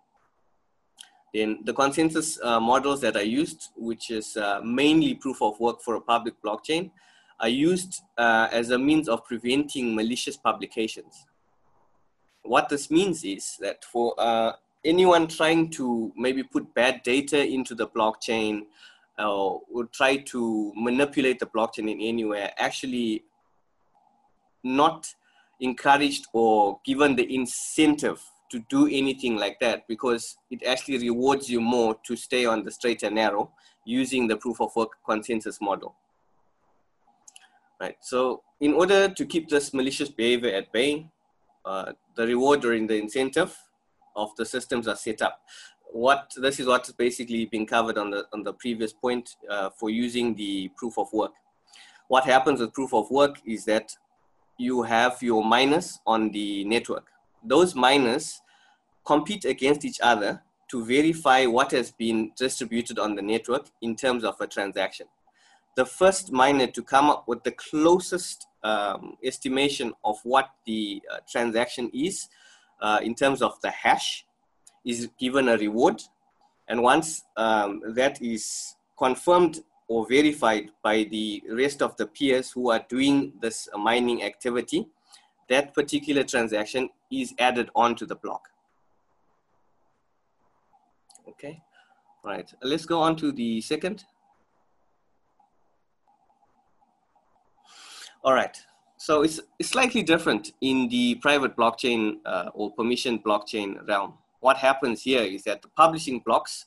Then 1.32 1.60
the 1.64 1.72
consensus 1.72 2.38
uh, 2.42 2.60
models 2.60 3.00
that 3.00 3.16
are 3.16 3.24
used, 3.24 3.70
which 3.76 4.10
is 4.10 4.36
uh, 4.36 4.60
mainly 4.62 5.14
proof 5.14 5.42
of 5.42 5.58
work 5.58 5.82
for 5.82 5.96
a 5.96 6.00
public 6.00 6.34
blockchain, 6.44 6.90
are 7.40 7.48
used 7.48 8.02
uh, 8.16 8.48
as 8.52 8.70
a 8.70 8.78
means 8.78 9.08
of 9.08 9.24
preventing 9.24 9.94
malicious 9.94 10.36
publications. 10.36 11.26
What 12.42 12.68
this 12.68 12.90
means 12.90 13.24
is 13.24 13.56
that 13.60 13.84
for 13.84 14.14
uh, 14.18 14.52
anyone 14.84 15.26
trying 15.26 15.70
to 15.70 16.12
maybe 16.16 16.42
put 16.44 16.72
bad 16.74 17.02
data 17.02 17.44
into 17.44 17.74
the 17.74 17.88
blockchain 17.88 18.66
or 19.18 19.62
try 19.92 20.18
to 20.18 20.72
manipulate 20.76 21.38
the 21.38 21.46
blockchain 21.46 21.90
in 21.90 22.00
any 22.00 22.24
way, 22.24 22.50
actually 22.58 23.24
not 24.62 25.12
encouraged 25.60 26.26
or 26.32 26.80
given 26.84 27.16
the 27.16 27.34
incentive 27.34 28.20
to 28.50 28.60
do 28.68 28.86
anything 28.86 29.36
like 29.36 29.58
that 29.60 29.86
because 29.88 30.36
it 30.50 30.62
actually 30.64 30.98
rewards 30.98 31.48
you 31.48 31.60
more 31.60 31.96
to 32.06 32.16
stay 32.16 32.46
on 32.46 32.64
the 32.64 32.70
straight 32.70 33.02
and 33.02 33.14
narrow 33.14 33.50
using 33.84 34.26
the 34.28 34.36
proof 34.36 34.60
of 34.60 34.70
work 34.76 34.90
consensus 35.06 35.60
model. 35.60 35.94
Right. 37.80 37.96
So 38.00 38.42
in 38.60 38.72
order 38.72 39.08
to 39.08 39.26
keep 39.26 39.48
this 39.48 39.74
malicious 39.74 40.08
behavior 40.08 40.54
at 40.54 40.72
bay, 40.72 41.10
uh, 41.64 41.92
the 42.14 42.26
reward 42.26 42.64
or 42.64 42.74
in 42.74 42.86
the 42.86 42.96
incentive 42.96 43.56
of 44.16 44.30
the 44.36 44.46
systems 44.46 44.86
are 44.86 44.96
set 44.96 45.22
up. 45.22 45.40
What 45.92 46.32
this 46.36 46.60
is 46.60 46.66
what's 46.66 46.92
basically 46.92 47.46
been 47.46 47.66
covered 47.66 47.98
on 47.98 48.10
the 48.10 48.26
on 48.32 48.42
the 48.42 48.52
previous 48.54 48.92
point 48.92 49.30
uh, 49.48 49.70
for 49.78 49.90
using 49.90 50.34
the 50.34 50.70
proof 50.76 50.98
of 50.98 51.12
work. 51.12 51.32
What 52.08 52.24
happens 52.24 52.60
with 52.60 52.74
proof 52.74 52.92
of 52.92 53.10
work 53.10 53.40
is 53.46 53.64
that 53.64 53.96
you 54.58 54.82
have 54.82 55.22
your 55.22 55.44
miners 55.44 55.98
on 56.06 56.30
the 56.30 56.64
network. 56.64 57.06
Those 57.42 57.74
miners 57.74 58.40
compete 59.04 59.44
against 59.44 59.84
each 59.84 60.00
other 60.00 60.42
to 60.70 60.84
verify 60.84 61.46
what 61.46 61.70
has 61.72 61.92
been 61.92 62.32
distributed 62.36 62.98
on 62.98 63.14
the 63.14 63.22
network 63.22 63.66
in 63.82 63.94
terms 63.94 64.24
of 64.24 64.40
a 64.40 64.46
transaction. 64.46 65.06
The 65.76 65.84
first 65.84 66.32
miner 66.32 66.66
to 66.68 66.82
come 66.82 67.10
up 67.10 67.26
with 67.26 67.42
the 67.42 67.52
closest 67.52 68.46
um, 68.62 69.16
estimation 69.22 69.92
of 70.04 70.18
what 70.22 70.50
the 70.64 71.02
uh, 71.12 71.18
transaction 71.30 71.90
is 71.92 72.28
uh, 72.80 73.00
in 73.02 73.14
terms 73.14 73.42
of 73.42 73.60
the 73.60 73.70
hash 73.70 74.24
is 74.84 75.08
given 75.18 75.48
a 75.48 75.56
reward. 75.56 76.02
And 76.68 76.82
once 76.82 77.24
um, 77.36 77.82
that 77.94 78.22
is 78.22 78.76
confirmed 78.96 79.60
or 79.94 80.04
verified 80.08 80.72
by 80.82 81.04
the 81.04 81.40
rest 81.50 81.80
of 81.80 81.96
the 81.98 82.06
peers 82.16 82.50
who 82.50 82.68
are 82.68 82.84
doing 82.88 83.32
this 83.40 83.68
mining 83.78 84.24
activity, 84.24 84.88
that 85.48 85.72
particular 85.72 86.24
transaction 86.24 86.88
is 87.12 87.32
added 87.38 87.70
onto 87.76 88.04
the 88.04 88.16
block. 88.16 88.42
Okay, 91.28 91.62
right. 92.24 92.52
Let's 92.60 92.86
go 92.86 93.00
on 93.00 93.14
to 93.22 93.30
the 93.30 93.60
second. 93.60 94.04
All 98.24 98.34
right. 98.34 98.56
So 98.96 99.22
it's, 99.22 99.38
it's 99.60 99.68
slightly 99.68 100.02
different 100.02 100.54
in 100.60 100.88
the 100.88 101.14
private 101.26 101.56
blockchain 101.56 102.16
uh, 102.26 102.50
or 102.52 102.72
permission 102.72 103.20
blockchain 103.20 103.86
realm. 103.86 104.14
What 104.40 104.56
happens 104.56 105.02
here 105.02 105.22
is 105.22 105.44
that 105.44 105.62
the 105.62 105.68
publishing 105.68 106.18
blocks 106.26 106.66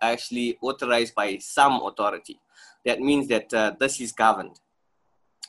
actually 0.00 0.58
authorized 0.60 1.14
by 1.14 1.38
some 1.38 1.80
authority. 1.82 2.40
That 2.84 3.00
means 3.00 3.28
that 3.28 3.52
uh, 3.52 3.74
this 3.78 4.00
is 4.00 4.12
governed. 4.12 4.60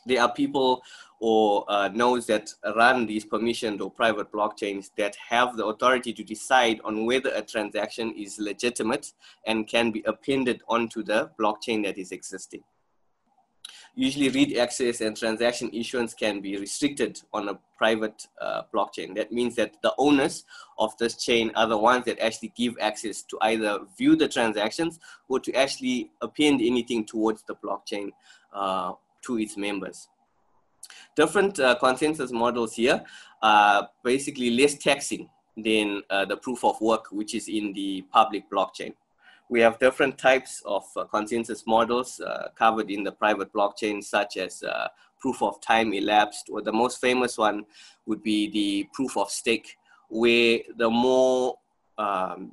There 0.06 0.22
are 0.22 0.32
people 0.32 0.82
or 1.20 1.66
uh, 1.68 1.90
nodes 1.90 2.26
that 2.28 2.50
run 2.76 3.06
these 3.06 3.26
permissioned 3.26 3.82
or 3.82 3.92
private 3.92 4.32
blockchains 4.32 4.90
that 4.98 5.16
have 5.30 5.58
the 5.58 5.66
authority 5.66 6.14
to 6.14 6.24
decide 6.24 6.80
on 6.84 7.06
whether 7.06 7.32
a 7.36 7.42
transaction 7.42 8.14
is 8.16 8.40
legitimate 8.40 9.12
and 9.46 9.68
can 9.68 9.92
be 9.92 10.02
appended 10.06 10.62
onto 10.70 11.04
the 11.04 11.30
blockchain 11.40 11.84
that 11.84 11.98
is 11.98 12.12
existing. 12.12 12.64
Usually 13.96 14.30
read 14.30 14.58
access 14.58 15.02
and 15.02 15.16
transaction 15.16 15.70
issuance 15.74 16.14
can 16.14 16.42
be 16.42 16.58
restricted 16.58 17.22
on 17.34 17.50
a 17.50 17.60
private 17.78 18.28
uh, 18.40 18.64
blockchain. 18.74 19.16
That 19.16 19.32
means 19.32 19.56
that 19.56 19.82
the 19.82 19.94
owners 19.98 20.46
of 20.78 20.98
this 20.98 21.16
chain 21.16 21.52
are 21.56 21.68
the 21.68 21.78
ones 21.78 22.06
that 22.06 22.20
actually 22.20 22.54
give 22.56 22.76
access 22.80 23.24
to 23.24 23.38
either 23.42 23.80
view 23.98 24.16
the 24.16 24.28
transactions 24.28 25.00
or 25.28 25.40
to 25.42 25.54
actually 25.54 26.12
append 26.22 26.62
anything 26.62 27.06
towards 27.06 27.44
the 27.44 27.56
blockchain 27.56 28.12
uh, 28.54 28.94
to 29.24 29.38
its 29.38 29.58
members 29.58 30.08
different 31.16 31.60
uh, 31.60 31.76
consensus 31.76 32.32
models 32.32 32.74
here 32.74 33.04
are 33.42 33.90
basically 34.04 34.52
less 34.52 34.76
taxing 34.76 35.30
than 35.58 36.02
uh, 36.10 36.26
the 36.26 36.38
proof 36.38 36.64
of 36.64 36.80
work, 36.82 37.08
which 37.12 37.36
is 37.36 37.48
in 37.48 37.74
the 37.74 38.04
public 38.12 38.50
blockchain. 38.50 38.94
We 39.50 39.62
have 39.62 39.80
different 39.80 40.18
types 40.20 40.62
of 40.64 40.86
uh, 40.96 41.06
consensus 41.06 41.66
models 41.66 42.20
uh, 42.20 42.50
covered 42.56 42.92
in 42.92 43.04
the 43.04 43.12
private 43.12 43.52
blockchain, 43.52 44.04
such 44.04 44.38
as 44.38 44.62
uh, 44.62 44.88
proof 45.20 45.42
of 45.42 45.60
time 45.60 45.92
elapsed, 45.94 46.50
or 46.52 46.62
the 46.62 46.72
most 46.72 47.02
famous 47.02 47.38
one 47.38 47.66
would 48.06 48.22
be 48.22 48.50
the 48.52 48.88
proof 48.94 49.18
of 49.18 49.30
stake, 49.32 49.76
where 50.10 50.60
the 50.78 50.90
more 50.90 51.58
um, 51.98 52.52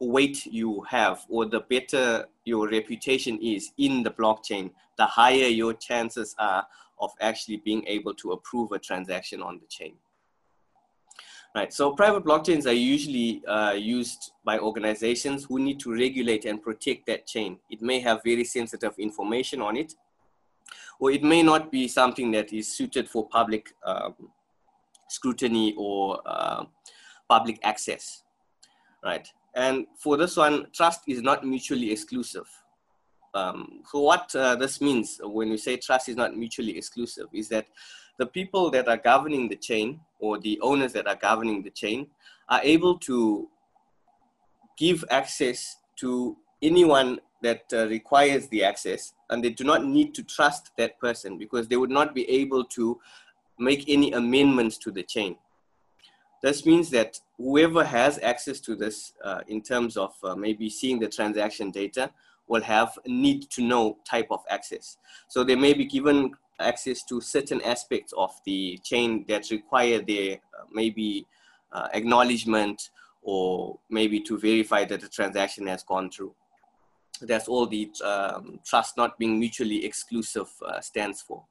weight 0.00 0.46
you 0.46 0.82
have 0.82 1.24
or 1.28 1.46
the 1.46 1.60
better 1.60 2.26
your 2.44 2.68
reputation 2.68 3.38
is 3.42 3.72
in 3.78 4.02
the 4.02 4.10
blockchain, 4.10 4.70
the 4.96 5.06
higher 5.06 5.46
your 5.46 5.74
chances 5.74 6.34
are 6.38 6.66
of 6.98 7.10
actually 7.20 7.58
being 7.58 7.84
able 7.86 8.14
to 8.14 8.32
approve 8.32 8.72
a 8.72 8.78
transaction 8.78 9.42
on 9.42 9.58
the 9.58 9.66
chain. 9.66 9.94
Right, 11.56 11.72
so 11.72 11.92
private 11.92 12.22
blockchains 12.22 12.66
are 12.66 12.72
usually 12.72 13.42
uh, 13.46 13.72
used 13.72 14.32
by 14.44 14.58
organizations 14.58 15.46
who 15.46 15.58
need 15.58 15.80
to 15.80 15.90
regulate 15.90 16.44
and 16.44 16.62
protect 16.62 17.06
that 17.06 17.26
chain. 17.26 17.58
It 17.70 17.80
may 17.80 17.98
have 18.00 18.20
very 18.22 18.44
sensitive 18.44 18.92
information 18.98 19.62
on 19.62 19.74
it, 19.78 19.94
or 21.00 21.10
it 21.10 21.22
may 21.22 21.42
not 21.42 21.72
be 21.72 21.88
something 21.88 22.30
that 22.32 22.52
is 22.52 22.76
suited 22.76 23.08
for 23.08 23.26
public 23.30 23.70
um, 23.86 24.14
scrutiny 25.08 25.74
or 25.78 26.20
uh, 26.26 26.64
public 27.26 27.58
access, 27.62 28.24
right? 29.02 29.26
And 29.54 29.86
for 29.98 30.18
this 30.18 30.36
one, 30.36 30.66
trust 30.74 31.04
is 31.08 31.22
not 31.22 31.46
mutually 31.46 31.90
exclusive. 31.90 32.48
Um, 33.32 33.80
so 33.90 34.00
what 34.00 34.36
uh, 34.36 34.56
this 34.56 34.82
means 34.82 35.22
when 35.22 35.48
we 35.48 35.56
say 35.56 35.78
trust 35.78 36.10
is 36.10 36.16
not 36.16 36.36
mutually 36.36 36.76
exclusive 36.76 37.28
is 37.32 37.48
that 37.48 37.66
the 38.18 38.26
people 38.26 38.70
that 38.70 38.88
are 38.88 38.96
governing 38.96 39.48
the 39.48 39.56
chain 39.56 40.00
or 40.18 40.38
the 40.38 40.58
owners 40.62 40.92
that 40.92 41.06
are 41.06 41.16
governing 41.16 41.62
the 41.62 41.70
chain 41.70 42.06
are 42.48 42.60
able 42.62 42.98
to 42.98 43.48
give 44.78 45.04
access 45.10 45.78
to 45.96 46.36
anyone 46.62 47.18
that 47.42 47.64
uh, 47.72 47.86
requires 47.88 48.48
the 48.48 48.64
access 48.64 49.14
and 49.30 49.42
they 49.42 49.50
do 49.50 49.64
not 49.64 49.84
need 49.84 50.14
to 50.14 50.22
trust 50.22 50.70
that 50.76 50.98
person 50.98 51.38
because 51.38 51.68
they 51.68 51.76
would 51.76 51.90
not 51.90 52.14
be 52.14 52.28
able 52.30 52.64
to 52.64 52.98
make 53.58 53.84
any 53.88 54.12
amendments 54.12 54.78
to 54.78 54.90
the 54.90 55.02
chain. 55.02 55.36
This 56.42 56.66
means 56.66 56.90
that 56.90 57.18
whoever 57.38 57.84
has 57.84 58.18
access 58.22 58.60
to 58.60 58.76
this 58.76 59.12
uh, 59.24 59.40
in 59.48 59.62
terms 59.62 59.96
of 59.96 60.14
uh, 60.22 60.34
maybe 60.34 60.68
seeing 60.68 60.98
the 60.98 61.08
transaction 61.08 61.70
data 61.70 62.10
will 62.46 62.62
have 62.62 62.98
need 63.06 63.50
to 63.50 63.62
know 63.62 63.98
type 64.04 64.28
of 64.30 64.40
access. 64.48 64.98
So 65.28 65.42
they 65.42 65.56
may 65.56 65.72
be 65.72 65.84
given 65.84 66.32
access 66.60 67.02
to 67.04 67.20
certain 67.20 67.60
aspects 67.62 68.12
of 68.16 68.32
the 68.44 68.78
chain 68.82 69.24
that 69.28 69.50
require 69.50 70.00
their 70.00 70.34
uh, 70.34 70.64
maybe 70.72 71.26
uh, 71.72 71.88
acknowledgement 71.92 72.90
or 73.22 73.78
maybe 73.90 74.20
to 74.20 74.38
verify 74.38 74.84
that 74.84 75.00
the 75.00 75.08
transaction 75.08 75.66
has 75.66 75.82
gone 75.82 76.10
through. 76.10 76.34
That's 77.20 77.48
all 77.48 77.66
the 77.66 77.90
um, 78.04 78.60
trust 78.64 78.96
not 78.96 79.18
being 79.18 79.38
mutually 79.38 79.84
exclusive 79.84 80.48
uh, 80.64 80.80
stands 80.80 81.22
for. 81.22 81.44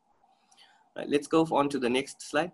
Right, 0.96 1.10
let's 1.10 1.28
go 1.28 1.46
on 1.52 1.70
to 1.70 1.80
the 1.80 1.90
next 1.90 2.22
slide. 2.22 2.52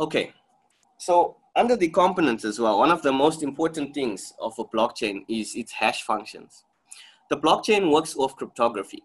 Okay, 0.00 0.32
so 0.96 1.36
under 1.58 1.76
the 1.76 1.88
components 1.88 2.44
as 2.44 2.60
well, 2.60 2.78
one 2.78 2.90
of 2.90 3.02
the 3.02 3.12
most 3.12 3.42
important 3.42 3.92
things 3.92 4.32
of 4.40 4.54
a 4.58 4.64
blockchain 4.64 5.24
is 5.28 5.56
its 5.56 5.72
hash 5.72 6.02
functions. 6.02 6.64
The 7.30 7.36
blockchain 7.36 7.90
works 7.92 8.16
off 8.16 8.36
cryptography. 8.36 9.02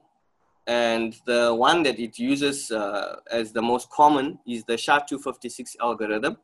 And 0.67 1.15
the 1.25 1.53
one 1.53 1.83
that 1.83 1.99
it 1.99 2.17
uses 2.17 2.71
uh, 2.71 3.17
as 3.29 3.51
the 3.51 3.61
most 3.61 3.89
common 3.89 4.39
is 4.47 4.63
the 4.63 4.77
SHA-256 4.77 5.75
algorithm. 5.81 6.37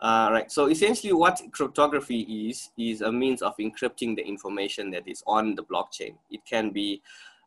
Uh, 0.00 0.28
right, 0.30 0.50
so 0.50 0.66
essentially 0.66 1.12
what 1.12 1.40
cryptography 1.50 2.20
is, 2.48 2.70
is 2.78 3.00
a 3.00 3.10
means 3.10 3.42
of 3.42 3.54
encrypting 3.58 4.14
the 4.14 4.24
information 4.24 4.90
that 4.92 5.06
is 5.08 5.24
on 5.26 5.56
the 5.56 5.64
blockchain. 5.64 6.14
It 6.30 6.40
can 6.48 6.70
be, 6.70 7.02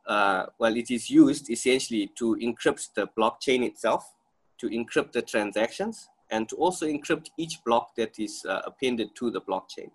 uh, 0.05 0.47
well, 0.59 0.75
it 0.75 0.91
is 0.91 1.09
used 1.09 1.50
essentially 1.50 2.11
to 2.17 2.35
encrypt 2.35 2.89
the 2.93 3.07
blockchain 3.17 3.65
itself, 3.65 4.13
to 4.59 4.67
encrypt 4.69 5.13
the 5.13 5.21
transactions, 5.21 6.09
and 6.31 6.47
to 6.50 6.55
also 6.55 6.88
encrypt 6.88 7.29
each 7.38 7.63
block 7.63 7.93
that 7.95 8.17
is 8.17 8.43
uh, 8.47 8.61
appended 8.65 9.13
to 9.15 9.29
the 9.29 9.41
blockchain. 9.41 9.91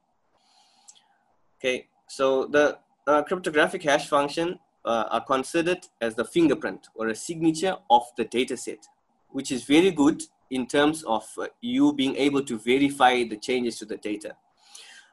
Okay, 1.58 1.88
so 2.06 2.46
the 2.46 2.78
uh, 3.06 3.22
cryptographic 3.22 3.82
hash 3.82 4.08
function 4.08 4.58
uh, 4.84 5.04
are 5.10 5.24
considered 5.24 5.86
as 6.00 6.14
the 6.14 6.24
fingerprint 6.24 6.88
or 6.94 7.08
a 7.08 7.14
signature 7.14 7.76
of 7.90 8.02
the 8.16 8.24
data 8.24 8.56
set, 8.56 8.86
which 9.30 9.50
is 9.50 9.64
very 9.64 9.90
good 9.90 10.22
in 10.50 10.66
terms 10.66 11.02
of 11.04 11.24
uh, 11.38 11.46
you 11.60 11.92
being 11.92 12.14
able 12.16 12.44
to 12.44 12.58
verify 12.58 13.24
the 13.24 13.36
changes 13.36 13.78
to 13.78 13.84
the 13.84 13.96
data. 13.96 14.36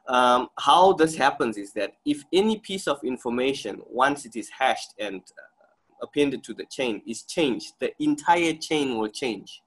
Um, 0.06 0.48
how 0.58 0.92
this 0.92 1.16
happens 1.16 1.56
is 1.56 1.72
that 1.72 1.94
if 2.04 2.22
any 2.32 2.58
piece 2.58 2.86
of 2.86 3.02
information, 3.02 3.80
once 3.88 4.26
it 4.26 4.36
is 4.36 4.50
hashed 4.50 4.92
and 5.00 5.22
uh, 5.22 6.02
appended 6.02 6.44
to 6.44 6.52
the 6.52 6.66
chain, 6.66 7.00
is 7.06 7.22
changed, 7.22 7.72
the 7.80 7.90
entire 8.02 8.52
chain 8.52 8.98
will 8.98 9.08
change 9.08 9.62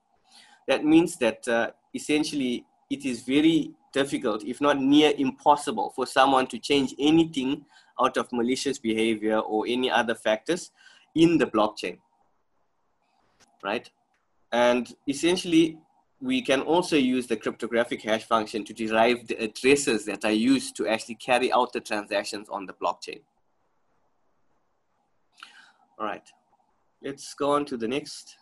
that 0.67 0.83
means 0.85 1.17
that 1.17 1.47
uh, 1.47 1.71
essentially 1.93 2.65
it 2.89 3.05
is 3.05 3.21
very 3.21 3.71
difficult, 3.93 4.43
if 4.43 4.61
not 4.61 4.79
near 4.79 5.13
impossible, 5.17 5.91
for 5.95 6.05
someone 6.05 6.47
to 6.47 6.59
change 6.59 6.93
anything 6.99 7.65
out 7.99 8.17
of 8.17 8.31
malicious 8.31 8.77
behavior 8.77 9.39
or 9.39 9.65
any 9.67 9.89
other 9.89 10.15
factors 10.15 10.71
in 11.15 11.37
the 11.37 11.47
blockchain, 11.47 11.97
right? 13.63 13.89
And 14.51 14.93
essentially, 15.07 15.79
we 16.21 16.41
can 16.41 16.61
also 16.61 16.95
use 16.95 17.27
the 17.27 17.35
cryptographic 17.35 18.01
hash 18.01 18.23
function 18.23 18.63
to 18.65 18.73
derive 18.73 19.27
the 19.27 19.35
addresses 19.35 20.05
that 20.05 20.25
are 20.25 20.31
used 20.31 20.75
to 20.77 20.87
actually 20.87 21.15
carry 21.15 21.51
out 21.51 21.73
the 21.73 21.79
transactions 21.79 22.49
on 22.49 22.65
the 22.65 22.73
blockchain. 22.73 23.21
All 25.99 26.05
right, 26.05 26.27
let's 27.03 27.33
go 27.33 27.51
on 27.51 27.65
to 27.65 27.77
the 27.77 27.87
next. 27.87 28.37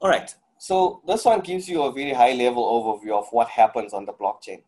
All 0.00 0.08
right, 0.08 0.32
so 0.58 1.02
this 1.08 1.24
one 1.24 1.40
gives 1.40 1.68
you 1.68 1.82
a 1.82 1.90
very 1.90 2.12
high 2.12 2.32
level 2.32 2.64
overview 2.64 3.18
of 3.18 3.26
what 3.32 3.48
happens 3.48 3.92
on 3.92 4.06
the 4.06 4.12
blockchain. 4.12 4.62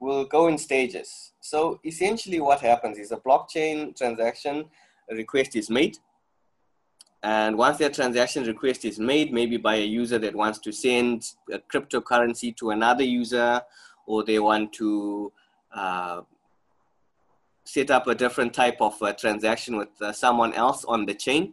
We'll 0.00 0.24
go 0.24 0.48
in 0.48 0.58
stages. 0.58 1.34
So 1.38 1.78
essentially 1.84 2.40
what 2.40 2.58
happens 2.58 2.98
is 2.98 3.12
a 3.12 3.16
blockchain 3.18 3.96
transaction 3.96 4.64
request 5.08 5.54
is 5.54 5.70
made. 5.70 5.98
And 7.22 7.56
once 7.56 7.78
that 7.78 7.94
transaction 7.94 8.42
request 8.42 8.84
is 8.84 8.98
made, 8.98 9.32
maybe 9.32 9.56
by 9.56 9.76
a 9.76 9.84
user 9.84 10.18
that 10.18 10.34
wants 10.34 10.58
to 10.58 10.72
send 10.72 11.30
a 11.52 11.60
cryptocurrency 11.60 12.56
to 12.56 12.70
another 12.70 13.04
user, 13.04 13.62
or 14.06 14.24
they 14.24 14.40
want 14.40 14.72
to 14.72 15.32
uh, 15.72 16.22
set 17.64 17.92
up 17.92 18.08
a 18.08 18.16
different 18.16 18.52
type 18.52 18.80
of 18.80 19.00
transaction 19.16 19.76
with 19.76 19.90
uh, 20.00 20.12
someone 20.12 20.52
else 20.54 20.84
on 20.86 21.06
the 21.06 21.14
chain, 21.14 21.52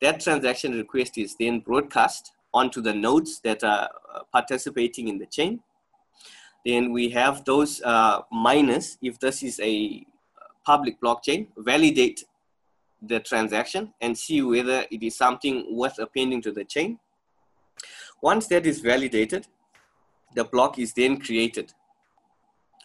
that 0.00 0.20
transaction 0.20 0.72
request 0.72 1.18
is 1.18 1.36
then 1.38 1.60
broadcast 1.60 2.32
onto 2.54 2.80
the 2.80 2.94
nodes 2.94 3.40
that 3.40 3.62
are 3.62 3.90
uh, 4.14 4.20
participating 4.32 5.08
in 5.08 5.18
the 5.18 5.26
chain. 5.26 5.60
Then 6.64 6.92
we 6.92 7.10
have 7.10 7.44
those 7.44 7.82
uh, 7.82 8.20
miners, 8.32 8.96
if 9.02 9.18
this 9.18 9.42
is 9.42 9.60
a 9.60 10.06
public 10.64 10.98
blockchain, 11.00 11.48
validate 11.58 12.24
the 13.02 13.20
transaction 13.20 13.92
and 14.00 14.16
see 14.16 14.40
whether 14.40 14.86
it 14.90 15.02
is 15.02 15.16
something 15.16 15.76
worth 15.76 15.98
appending 15.98 16.40
to 16.42 16.52
the 16.52 16.64
chain. 16.64 16.98
Once 18.22 18.46
that 18.46 18.64
is 18.64 18.80
validated, 18.80 19.46
the 20.34 20.44
block 20.44 20.78
is 20.78 20.94
then 20.94 21.20
created. 21.20 21.74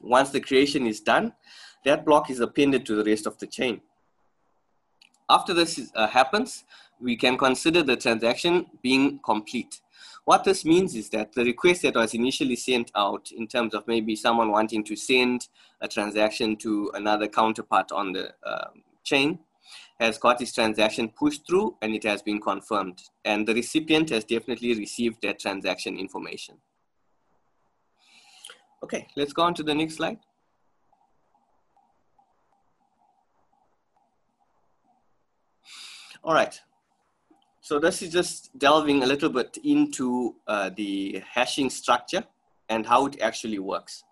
Once 0.01 0.31
the 0.31 0.41
creation 0.41 0.85
is 0.85 0.99
done, 0.99 1.31
that 1.85 2.05
block 2.05 2.29
is 2.29 2.41
appended 2.41 2.85
to 2.85 2.95
the 2.95 3.03
rest 3.03 3.25
of 3.25 3.37
the 3.37 3.47
chain. 3.47 3.79
After 5.29 5.53
this 5.53 5.91
uh, 5.95 6.07
happens, 6.07 6.65
we 7.01 7.15
can 7.15 7.37
consider 7.37 7.83
the 7.83 7.95
transaction 7.95 8.65
being 8.81 9.19
complete. 9.19 9.81
What 10.25 10.43
this 10.43 10.63
means 10.65 10.95
is 10.95 11.09
that 11.09 11.33
the 11.33 11.43
request 11.43 11.81
that 11.83 11.95
was 11.95 12.13
initially 12.13 12.55
sent 12.55 12.91
out 12.95 13.31
in 13.31 13.47
terms 13.47 13.73
of 13.73 13.87
maybe 13.87 14.15
someone 14.15 14.51
wanting 14.51 14.83
to 14.83 14.95
send 14.95 15.47
a 15.81 15.87
transaction 15.87 16.55
to 16.57 16.91
another 16.93 17.27
counterpart 17.27 17.91
on 17.91 18.13
the 18.13 18.33
uh, 18.45 18.67
chain 19.03 19.39
has 19.99 20.17
got 20.17 20.39
this 20.39 20.53
transaction 20.53 21.09
pushed 21.09 21.45
through 21.47 21.75
and 21.81 21.93
it 21.93 22.03
has 22.03 22.21
been 22.21 22.39
confirmed. 22.39 23.01
And 23.25 23.47
the 23.47 23.53
recipient 23.53 24.09
has 24.11 24.23
definitely 24.23 24.75
received 24.75 25.21
that 25.23 25.39
transaction 25.39 25.97
information. 25.97 26.57
Okay, 28.83 29.07
let's 29.17 29.33
go 29.33 29.41
on 29.43 29.53
to 29.55 29.63
the 29.63 29.75
next 29.75 29.95
slide. 29.95 30.19
All 36.23 36.33
right. 36.33 36.59
So 37.69 37.77
this 37.77 38.01
is 38.01 38.11
just 38.11 38.57
delving 38.57 39.03
a 39.03 39.05
little 39.05 39.29
bit 39.29 39.59
into 39.63 40.33
uh, 40.47 40.71
the 40.75 41.21
hashing 41.31 41.69
structure 41.69 42.23
and 42.67 42.83
how 42.83 43.05
it 43.05 43.21
actually 43.21 43.59
works. 43.59 44.03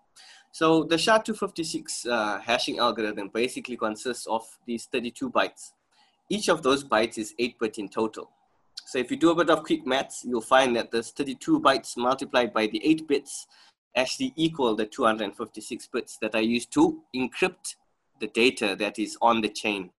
So 0.52 0.84
the 0.84 0.96
SHA-256 0.96 2.08
uh, 2.08 2.38
hashing 2.38 2.78
algorithm 2.78 3.30
basically 3.34 3.76
consists 3.76 4.28
of 4.28 4.46
these 4.64 4.84
32 4.84 5.30
bytes. 5.30 5.72
Each 6.28 6.48
of 6.48 6.62
those 6.62 6.84
bytes 6.84 7.18
is 7.18 7.34
8 7.36 7.58
bit 7.58 7.78
in 7.78 7.88
total. 7.88 8.30
So 8.86 9.00
if 9.00 9.10
you 9.10 9.16
do 9.16 9.30
a 9.30 9.34
bit 9.34 9.50
of 9.50 9.64
quick 9.64 9.84
maths, 9.84 10.24
you'll 10.24 10.40
find 10.40 10.76
that 10.76 10.92
this 10.92 11.10
32 11.10 11.58
bytes 11.58 11.96
multiplied 11.96 12.54
by 12.54 12.68
the 12.68 12.80
8 12.86 13.08
bits 13.08 13.48
actually 13.96 14.34
equal 14.36 14.76
the 14.76 14.86
256 14.86 15.88
bits 15.88 16.16
that 16.22 16.36
are 16.36 16.40
used 16.40 16.72
to 16.74 17.02
encrypt 17.12 17.74
the 18.20 18.28
data 18.28 18.76
that 18.78 19.00
is 19.00 19.18
on 19.20 19.40
the 19.40 19.48
chain. 19.48 19.90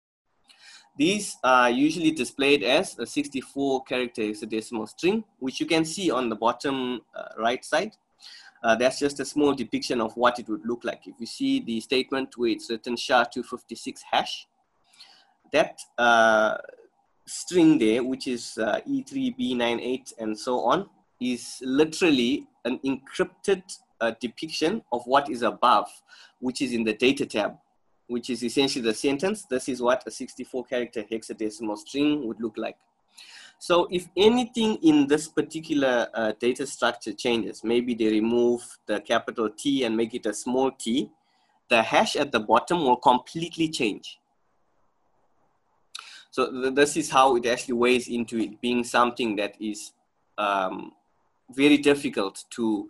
These 0.99 1.37
are 1.45 1.71
usually 1.71 2.11
displayed 2.11 2.64
as 2.64 2.99
a 2.99 3.07
64 3.07 3.85
character 3.85 4.22
hexadecimal 4.22 4.88
string, 4.88 5.22
which 5.38 5.61
you 5.61 5.66
can 5.66 5.85
see 5.85 6.11
on 6.11 6.29
the 6.29 6.35
bottom 6.35 7.03
uh, 7.14 7.29
right 7.38 7.64
side. 7.64 7.92
Uh, 8.64 8.75
that's 8.75 8.99
just 8.99 9.20
a 9.20 9.25
small 9.25 9.55
depiction 9.55 10.01
of 10.01 10.16
what 10.16 10.40
it 10.40 10.49
would 10.49 10.66
look 10.66 10.83
like. 10.83 11.07
If 11.07 11.14
you 11.20 11.27
see 11.27 11.61
the 11.61 11.81
statement 11.81 12.37
where 12.37 12.51
it's 12.51 12.68
written 12.68 12.96
SHA-256 12.96 14.01
hash, 14.11 14.49
that 15.53 15.79
uh, 15.99 16.57
string 17.27 17.79
there, 17.79 18.03
which 18.03 18.27
is 18.27 18.59
uh, 18.59 18.81
E3B98 18.81 20.14
and 20.18 20.37
so 20.37 20.64
on, 20.64 20.90
is 21.20 21.59
literally 21.62 22.49
an 22.64 22.81
encrypted 22.85 23.62
uh, 24.01 24.14
depiction 24.20 24.83
of 24.90 25.03
what 25.05 25.31
is 25.31 25.42
above, 25.42 25.88
which 26.40 26.61
is 26.61 26.72
in 26.72 26.83
the 26.83 26.94
data 26.94 27.25
tab 27.25 27.57
which 28.09 28.31
is 28.31 28.42
essentially 28.42 28.85
the 28.85 28.94
sentence. 28.94 29.44
This 29.44 29.68
is 29.68 29.81
what 29.81 30.03
a 30.07 30.11
64 30.11 30.64
character 30.64 31.05
hexadecimal 31.05 31.79
string 31.79 32.27
would 32.27 32.40
look 32.40 32.57
like. 32.57 32.77
So 33.59 33.88
if 33.90 34.09
anything 34.16 34.77
in 34.83 35.07
this 35.07 35.29
particular 35.29 36.09
uh, 36.14 36.33
data 36.38 36.66
structure 36.66 37.12
changes, 37.12 37.64
maybe 37.64 37.94
they 37.94 38.09
remove 38.09 38.62
the 38.87 39.01
capital 39.01 39.51
T 39.51 39.85
and 39.85 39.97
make 39.97 40.14
it 40.14 40.27
a 40.27 40.35
small 40.35 40.71
t, 40.71 41.11
the 41.68 41.83
hash 41.83 42.16
at 42.16 42.33
the 42.33 42.40
bottom 42.40 42.85
will 42.85 42.97
completely 42.97 43.68
change. 43.68 44.18
So 46.31 46.51
th 46.51 46.75
this 46.75 46.97
is 46.97 47.11
how 47.11 47.37
it 47.37 47.47
actually 47.47 47.79
weighs 47.85 48.07
into 48.09 48.37
it 48.38 48.61
being 48.61 48.85
something 48.85 49.37
that 49.37 49.55
is 49.61 49.92
um, 50.47 50.92
very 51.51 51.79
difficult 51.79 52.44
to 52.57 52.88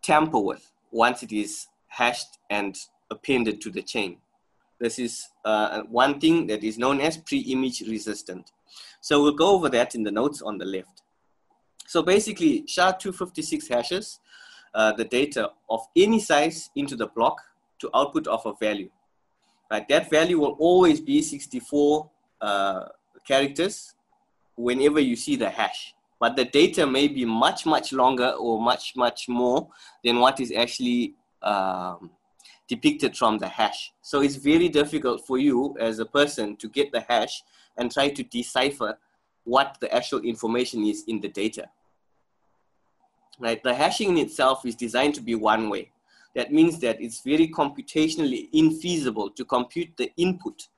tamper 0.00 0.42
with 0.50 0.64
once 0.90 1.22
it 1.22 1.32
is 1.32 1.68
hashed 1.88 2.38
and 2.48 2.72
appended 3.10 3.60
to 3.60 3.70
the 3.70 3.82
chain. 3.82 4.21
This 4.82 4.98
is 4.98 5.28
uh, 5.44 5.82
one 5.82 6.18
thing 6.18 6.48
that 6.48 6.64
is 6.64 6.76
known 6.76 7.00
as 7.00 7.16
pre-image 7.16 7.82
resistant. 7.82 8.50
So 9.00 9.22
we'll 9.22 9.40
go 9.44 9.54
over 9.54 9.68
that 9.68 9.94
in 9.94 10.02
the 10.02 10.10
notes 10.10 10.42
on 10.42 10.58
the 10.58 10.64
left. 10.64 11.02
So 11.86 12.02
basically, 12.02 12.64
SHA-256 12.66 13.68
hashes 13.68 14.18
uh, 14.74 14.90
the 14.90 15.04
data 15.04 15.50
of 15.70 15.82
any 15.94 16.18
size 16.18 16.70
into 16.74 16.96
the 16.96 17.06
block 17.06 17.40
to 17.78 17.90
output 17.94 18.26
of 18.26 18.44
a 18.44 18.54
value. 18.54 18.90
Right? 19.70 19.86
That 19.88 20.10
value 20.10 20.40
will 20.40 20.56
always 20.58 21.00
be 21.00 21.22
64 21.22 22.10
uh, 22.40 22.86
characters 23.24 23.94
whenever 24.56 24.98
you 24.98 25.14
see 25.14 25.36
the 25.36 25.48
hash. 25.48 25.94
But 26.18 26.34
the 26.34 26.46
data 26.46 26.88
may 26.88 27.06
be 27.06 27.24
much, 27.24 27.66
much 27.66 27.92
longer 27.92 28.30
or 28.30 28.60
much, 28.60 28.94
much 28.96 29.28
more 29.28 29.68
than 30.02 30.18
what 30.18 30.40
is 30.40 30.52
actually 30.52 31.14
um, 31.40 32.10
depicted 32.74 33.14
from 33.14 33.36
the 33.36 33.48
hash. 33.48 33.92
So 34.00 34.22
it's 34.22 34.36
very 34.36 34.70
difficult 34.70 35.26
for 35.26 35.36
you 35.36 35.76
as 35.78 35.98
a 35.98 36.06
person 36.06 36.56
to 36.56 36.68
get 36.68 36.90
the 36.90 37.04
hash 37.06 37.42
and 37.76 37.92
try 37.92 38.08
to 38.08 38.22
decipher 38.22 38.98
what 39.44 39.76
the 39.82 39.94
actual 39.94 40.20
information 40.20 40.86
is 40.86 41.04
in 41.06 41.20
the 41.20 41.28
data. 41.28 41.68
Right, 43.38 43.62
the 43.62 43.74
hashing 43.74 44.10
in 44.12 44.18
itself 44.26 44.64
is 44.64 44.74
designed 44.74 45.14
to 45.16 45.20
be 45.20 45.34
one 45.34 45.68
way. 45.68 45.90
That 46.34 46.50
means 46.50 46.78
that 46.78 47.02
it's 47.02 47.20
very 47.20 47.48
computationally 47.48 48.50
infeasible 48.52 49.36
to 49.36 49.44
compute 49.44 49.90
the 49.98 50.10
input 50.16 50.68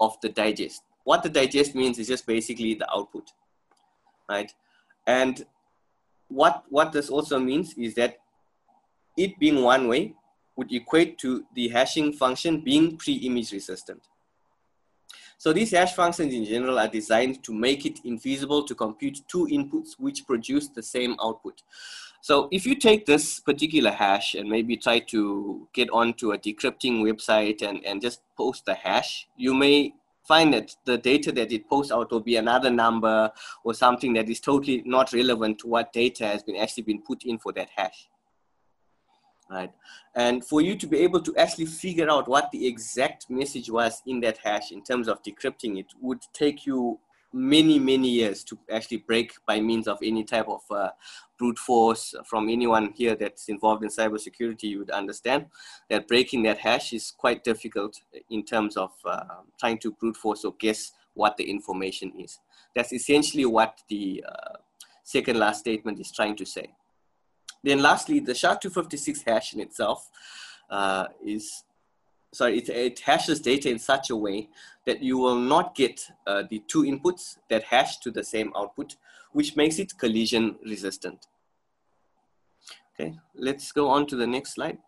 of 0.00 0.20
the 0.22 0.30
digest. 0.30 0.82
What 1.04 1.22
the 1.22 1.28
digest 1.28 1.76
means 1.76 2.00
is 2.00 2.08
just 2.08 2.26
basically 2.26 2.74
the 2.74 2.90
output, 2.92 3.30
right? 4.28 4.52
And 5.06 5.44
what, 6.26 6.64
what 6.70 6.90
this 6.90 7.08
also 7.08 7.38
means 7.38 7.74
is 7.74 7.94
that 7.94 8.18
it 9.16 9.38
being 9.38 9.62
one 9.62 9.86
way, 9.86 10.14
would 10.60 10.72
equate 10.74 11.16
to 11.16 11.42
the 11.54 11.68
hashing 11.68 12.12
function 12.12 12.60
being 12.60 12.98
pre-image 12.98 13.50
resistant. 13.50 14.02
So 15.38 15.54
these 15.54 15.70
hash 15.70 15.94
functions 15.94 16.34
in 16.34 16.44
general 16.44 16.78
are 16.78 16.86
designed 16.86 17.42
to 17.44 17.54
make 17.54 17.86
it 17.86 18.04
infeasible 18.04 18.66
to 18.66 18.74
compute 18.74 19.22
two 19.26 19.48
inputs 19.50 19.92
which 19.98 20.26
produce 20.26 20.68
the 20.68 20.82
same 20.82 21.16
output. 21.18 21.62
So 22.20 22.50
if 22.52 22.66
you 22.66 22.74
take 22.74 23.06
this 23.06 23.40
particular 23.40 23.90
hash 23.90 24.34
and 24.34 24.50
maybe 24.50 24.76
try 24.76 24.98
to 25.14 25.66
get 25.72 25.88
onto 25.88 26.32
a 26.32 26.38
decrypting 26.38 26.96
website 27.08 27.62
and, 27.62 27.82
and 27.86 28.02
just 28.02 28.20
post 28.36 28.66
the 28.66 28.74
hash, 28.74 29.28
you 29.38 29.54
may 29.54 29.94
find 30.28 30.52
that 30.52 30.76
the 30.84 30.98
data 30.98 31.32
that 31.32 31.52
it 31.52 31.70
posts 31.70 31.90
out 31.90 32.10
will 32.10 32.20
be 32.20 32.36
another 32.36 32.68
number 32.68 33.32
or 33.64 33.72
something 33.72 34.12
that 34.12 34.28
is 34.28 34.40
totally 34.40 34.82
not 34.84 35.14
relevant 35.14 35.58
to 35.60 35.68
what 35.68 35.90
data 35.94 36.26
has 36.26 36.42
been 36.42 36.56
actually 36.56 36.82
been 36.82 37.00
put 37.00 37.22
in 37.22 37.38
for 37.38 37.50
that 37.54 37.70
hash 37.74 38.09
right? 39.50 39.72
And 40.14 40.44
for 40.44 40.60
you 40.60 40.76
to 40.76 40.86
be 40.86 40.98
able 40.98 41.20
to 41.22 41.36
actually 41.36 41.66
figure 41.66 42.08
out 42.08 42.28
what 42.28 42.50
the 42.50 42.66
exact 42.66 43.28
message 43.28 43.70
was 43.70 44.00
in 44.06 44.20
that 44.20 44.38
hash 44.38 44.70
in 44.70 44.82
terms 44.82 45.08
of 45.08 45.22
decrypting 45.22 45.78
it 45.78 45.86
would 46.00 46.22
take 46.32 46.66
you 46.66 46.98
many, 47.32 47.78
many 47.78 48.08
years 48.08 48.42
to 48.44 48.58
actually 48.70 48.98
break 48.98 49.32
by 49.46 49.60
means 49.60 49.86
of 49.86 49.98
any 50.02 50.24
type 50.24 50.48
of 50.48 50.62
uh, 50.70 50.90
brute 51.38 51.58
force 51.58 52.14
from 52.26 52.48
anyone 52.48 52.92
here 52.94 53.14
that's 53.14 53.48
involved 53.48 53.82
in 53.84 53.88
cybersecurity, 53.88 54.64
you 54.64 54.78
would 54.80 54.90
understand 54.90 55.46
that 55.88 56.08
breaking 56.08 56.42
that 56.42 56.58
hash 56.58 56.92
is 56.92 57.12
quite 57.16 57.44
difficult 57.44 58.00
in 58.30 58.44
terms 58.44 58.76
of 58.76 58.90
uh, 59.04 59.22
trying 59.58 59.78
to 59.78 59.92
brute 59.92 60.16
force 60.16 60.44
or 60.44 60.54
guess 60.58 60.92
what 61.14 61.36
the 61.36 61.48
information 61.48 62.12
is. 62.18 62.38
That's 62.74 62.92
essentially 62.92 63.46
what 63.46 63.80
the 63.88 64.24
uh, 64.28 64.56
second 65.02 65.38
last 65.38 65.60
statement 65.60 66.00
is 66.00 66.10
trying 66.10 66.36
to 66.36 66.44
say. 66.44 66.72
Then 67.62 67.82
lastly, 67.82 68.20
the 68.20 68.34
SHA-256 68.34 69.24
hash 69.26 69.54
in 69.54 69.60
itself 69.60 70.08
uh, 70.70 71.06
is 71.24 71.64
sorry, 72.32 72.58
it, 72.58 72.68
it 72.68 73.00
hashes 73.00 73.40
data 73.40 73.68
in 73.68 73.78
such 73.78 74.10
a 74.10 74.16
way 74.16 74.48
that 74.86 75.02
you 75.02 75.18
will 75.18 75.36
not 75.36 75.74
get 75.74 76.00
uh, 76.26 76.44
the 76.48 76.62
two 76.68 76.82
inputs 76.82 77.38
that 77.48 77.64
hash 77.64 77.98
to 77.98 78.10
the 78.10 78.24
same 78.24 78.52
output, 78.56 78.96
which 79.32 79.56
makes 79.56 79.78
it 79.78 79.98
collision 79.98 80.56
resistant. 80.64 81.26
Okay, 82.94 83.18
let's 83.34 83.72
go 83.72 83.88
on 83.88 84.06
to 84.06 84.16
the 84.16 84.26
next 84.26 84.54
slide. 84.54 84.78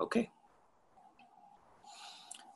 Okay. 0.00 0.30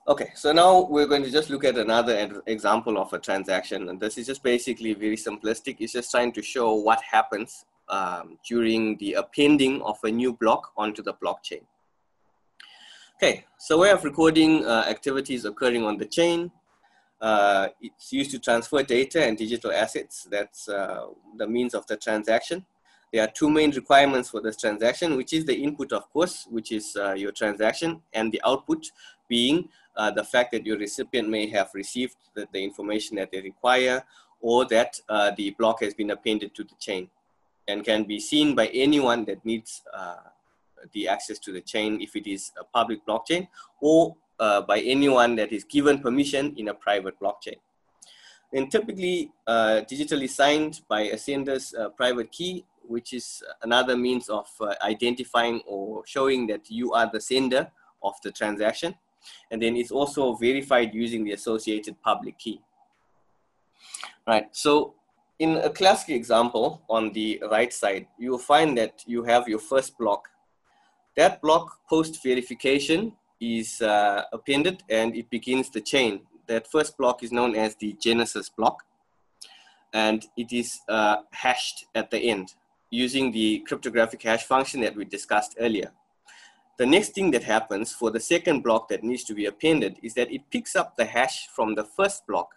Okay, 0.09 0.33
so 0.35 0.51
now 0.51 0.81
we're 0.81 1.07
going 1.07 1.23
to 1.23 1.31
just 1.31 1.49
look 1.49 1.63
at 1.63 1.79
another 1.79 2.43
example 2.47 2.99
of 2.99 3.13
a 3.13 3.21
transaction. 3.21 3.89
And 3.89 4.01
this 4.01 4.19
is 4.19 4.27
just 4.27 4.43
basically 4.43 4.95
very 4.95 5.17
simplistic. 5.17 5.77
It's 5.79 5.93
just 5.93 6.11
trying 6.11 6.33
to 6.33 6.43
show 6.43 6.75
what 6.75 7.01
happens 7.03 7.65
um, 7.89 8.37
during 8.45 8.97
the 8.97 9.13
appending 9.13 9.81
of 9.83 9.99
a 10.03 10.11
new 10.11 10.33
block 10.33 10.73
onto 10.77 11.05
the 11.05 11.15
blockchain. 11.15 11.63
Okay, 13.15 13.45
so 13.59 13.79
way 13.79 13.91
of 13.91 14.03
recording 14.03 14.67
uh, 14.67 14.85
activities 14.89 15.45
occurring 15.45 15.85
on 15.85 15.99
the 15.99 16.07
chain. 16.07 16.51
Uh, 17.21 17.69
it's 17.81 18.13
used 18.13 18.33
to 18.33 18.41
transfer 18.41 18.83
data 18.83 19.25
and 19.25 19.39
digital 19.39 19.71
assets. 19.71 20.27
That's 20.29 20.69
uh, 20.69 21.07
the 21.37 21.47
means 21.47 21.75
of 21.75 21.87
the 21.87 21.97
transaction. 21.97 22.67
There 23.13 23.23
are 23.23 23.29
two 23.29 23.49
main 23.49 23.71
requirements 23.71 24.31
for 24.31 24.41
this 24.41 24.57
transaction, 24.57 25.17
which 25.17 25.33
is 25.33 25.45
the 25.45 25.55
input, 25.55 25.93
of 25.93 26.11
course, 26.11 26.49
which 26.51 26.73
is 26.73 26.97
uh, 26.97 27.13
your 27.13 27.31
transaction, 27.31 28.03
and 28.13 28.33
the 28.33 28.43
output 28.45 28.91
being 29.29 29.69
uh, 29.97 30.11
the 30.11 30.25
fact 30.25 30.53
that 30.53 30.67
your 30.67 30.79
recipient 30.79 31.29
may 31.29 31.47
have 31.49 31.71
received 31.75 32.17
the, 32.35 32.47
the 32.53 32.63
information 32.63 33.17
that 33.17 33.31
they 33.31 33.41
require 33.41 34.03
or 34.41 34.65
that 34.67 34.99
uh, 35.09 35.31
the 35.37 35.51
block 35.51 35.83
has 35.83 35.95
been 35.95 36.11
appended 36.11 36.55
to 36.55 36.65
the 36.65 36.75
chain 36.81 37.09
and 37.69 37.85
can 37.85 38.05
be 38.05 38.19
seen 38.19 38.55
by 38.55 38.67
anyone 38.69 39.25
that 39.25 39.45
needs 39.45 39.83
uh, 39.95 40.17
the 40.93 41.07
access 41.07 41.39
to 41.39 41.53
the 41.53 41.61
chain 41.61 42.01
if 42.01 42.17
it 42.17 42.27
is 42.27 42.51
a 42.59 42.65
public 42.65 43.05
blockchain 43.07 43.47
or 43.81 44.17
uh, 44.41 44.61
by 44.61 44.81
anyone 44.81 45.37
that 45.37 45.53
is 45.53 45.65
given 45.65 46.01
permission 46.01 46.55
in 46.57 46.69
a 46.69 46.75
private 46.75 47.19
blockchain. 47.21 47.57
And 48.53 48.71
typically 48.71 49.31
uh, 49.47 49.83
digitally 49.91 50.29
signed 50.29 50.81
by 50.89 51.03
a 51.03 51.17
sender's 51.17 51.75
private 51.97 52.33
key 52.33 52.65
which 52.87 53.13
is 53.13 53.43
another 53.63 53.97
means 53.97 54.29
of 54.29 54.49
uh, 54.61 54.75
identifying 54.83 55.63
or 55.67 56.03
showing 56.07 56.47
that 56.47 56.71
you 56.71 56.93
are 56.93 57.11
the 57.13 57.21
sender 57.21 57.71
of 58.03 58.15
the 58.23 58.31
transaction. 58.31 58.95
And 59.51 59.61
then 59.63 59.77
it's 59.77 59.91
also 59.91 60.35
verified 60.35 60.95
using 60.95 61.25
the 61.25 61.33
associated 61.33 62.01
public 62.03 62.39
key. 62.39 62.61
Right, 64.27 64.47
so 64.53 64.95
in 65.39 65.57
a 65.57 65.71
classic 65.71 66.11
example 66.11 66.83
on 66.89 67.13
the 67.13 67.43
right 67.51 67.73
side, 67.73 68.07
you'll 68.19 68.39
find 68.39 68.79
that 68.79 69.03
you 69.07 69.25
have 69.25 69.49
your 69.49 69.59
first 69.59 69.99
block. 69.99 70.29
That 71.17 71.43
block 71.43 71.79
post 71.89 72.23
verification 72.23 73.13
is 73.41 73.83
uh, 73.83 74.23
appended 74.33 74.85
and 74.89 75.17
it 75.17 75.29
begins 75.31 75.69
the 75.71 75.81
chain. 75.81 76.21
That 76.47 76.71
first 76.71 76.97
block 76.97 77.23
is 77.23 77.33
known 77.33 77.57
as 77.57 77.75
the 77.77 77.97
genesis 78.01 78.49
block 78.49 78.85
and 79.93 80.25
it 80.37 80.53
is 80.53 80.81
uh, 80.89 81.17
hashed 81.33 81.87
at 81.95 82.11
the 82.11 82.19
end 82.19 82.55
using 82.91 83.33
the 83.33 83.61
cryptographic 83.67 84.23
hash 84.23 84.45
function 84.45 84.81
that 84.83 84.95
we 84.95 85.05
discussed 85.05 85.57
earlier. 85.59 85.91
The 86.83 86.87
next 86.87 87.11
thing 87.11 87.31
that 87.31 87.45
happens 87.45 87.93
for 87.93 88.11
the 88.11 88.19
second 88.19 88.63
block 88.65 88.89
that 88.89 89.05
needs 89.05 89.23
to 89.27 89.35
be 89.35 89.47
appended 89.47 90.01
is 90.03 90.15
that 90.15 90.33
it 90.33 90.51
picks 90.51 90.75
up 90.75 90.97
the 90.97 91.05
hash 91.05 91.47
from 91.47 91.77
the 91.77 91.85
first 91.85 92.27
block 92.27 92.57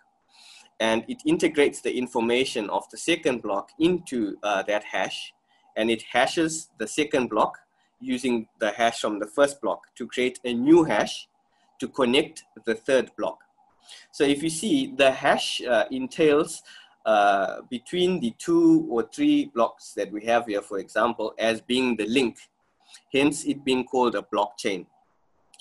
and 0.79 1.05
it 1.07 1.21
integrates 1.27 1.81
the 1.81 1.95
information 1.95 2.67
of 2.71 2.89
the 2.89 2.97
second 2.97 3.43
block 3.43 3.69
into 3.77 4.35
uh, 4.41 4.63
that 4.63 4.83
hash 4.83 5.31
and 5.77 5.91
it 5.91 6.01
hashes 6.11 6.69
the 6.79 6.87
second 6.87 7.27
block 7.27 7.59
using 7.99 8.47
the 8.59 8.71
hash 8.71 8.99
from 9.01 9.19
the 9.19 9.27
first 9.27 9.61
block 9.61 9.93
to 9.95 10.07
create 10.07 10.39
a 10.43 10.55
new 10.55 10.83
hash 10.83 11.27
to 11.79 11.87
connect 11.87 12.45
the 12.65 12.73
third 12.73 13.11
block. 13.19 13.37
So 14.11 14.23
if 14.23 14.41
you 14.41 14.49
see 14.49 14.91
the 14.97 15.11
hash 15.11 15.61
uh, 15.61 15.85
entails 15.91 16.63
uh, 17.05 17.61
between 17.69 18.19
the 18.21 18.33
two 18.39 18.87
or 18.89 19.03
three 19.03 19.51
blocks 19.53 19.93
that 19.93 20.11
we 20.11 20.25
have 20.25 20.47
here, 20.47 20.63
for 20.63 20.79
example, 20.79 21.35
as 21.37 21.61
being 21.61 21.95
the 21.95 22.07
link, 22.07 22.39
hence 23.13 23.45
it 23.45 23.63
being 23.63 23.83
called 23.83 24.15
a 24.15 24.25
blockchain. 24.33 24.85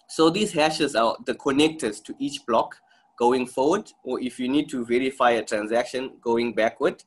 So 0.09 0.31
these 0.31 0.53
hashes 0.53 0.95
are 0.95 1.17
the 1.27 1.35
connectors 1.35 2.03
to 2.05 2.15
each 2.19 2.45
block 2.47 2.77
going 3.19 3.47
forward, 3.47 3.91
or 4.03 4.21
if 4.21 4.39
you 4.39 4.49
need 4.49 4.69
to 4.71 4.85
verify 4.85 5.33
a 5.33 5.45
transaction 5.45 6.13
going 6.21 6.53
backward, 6.53 7.03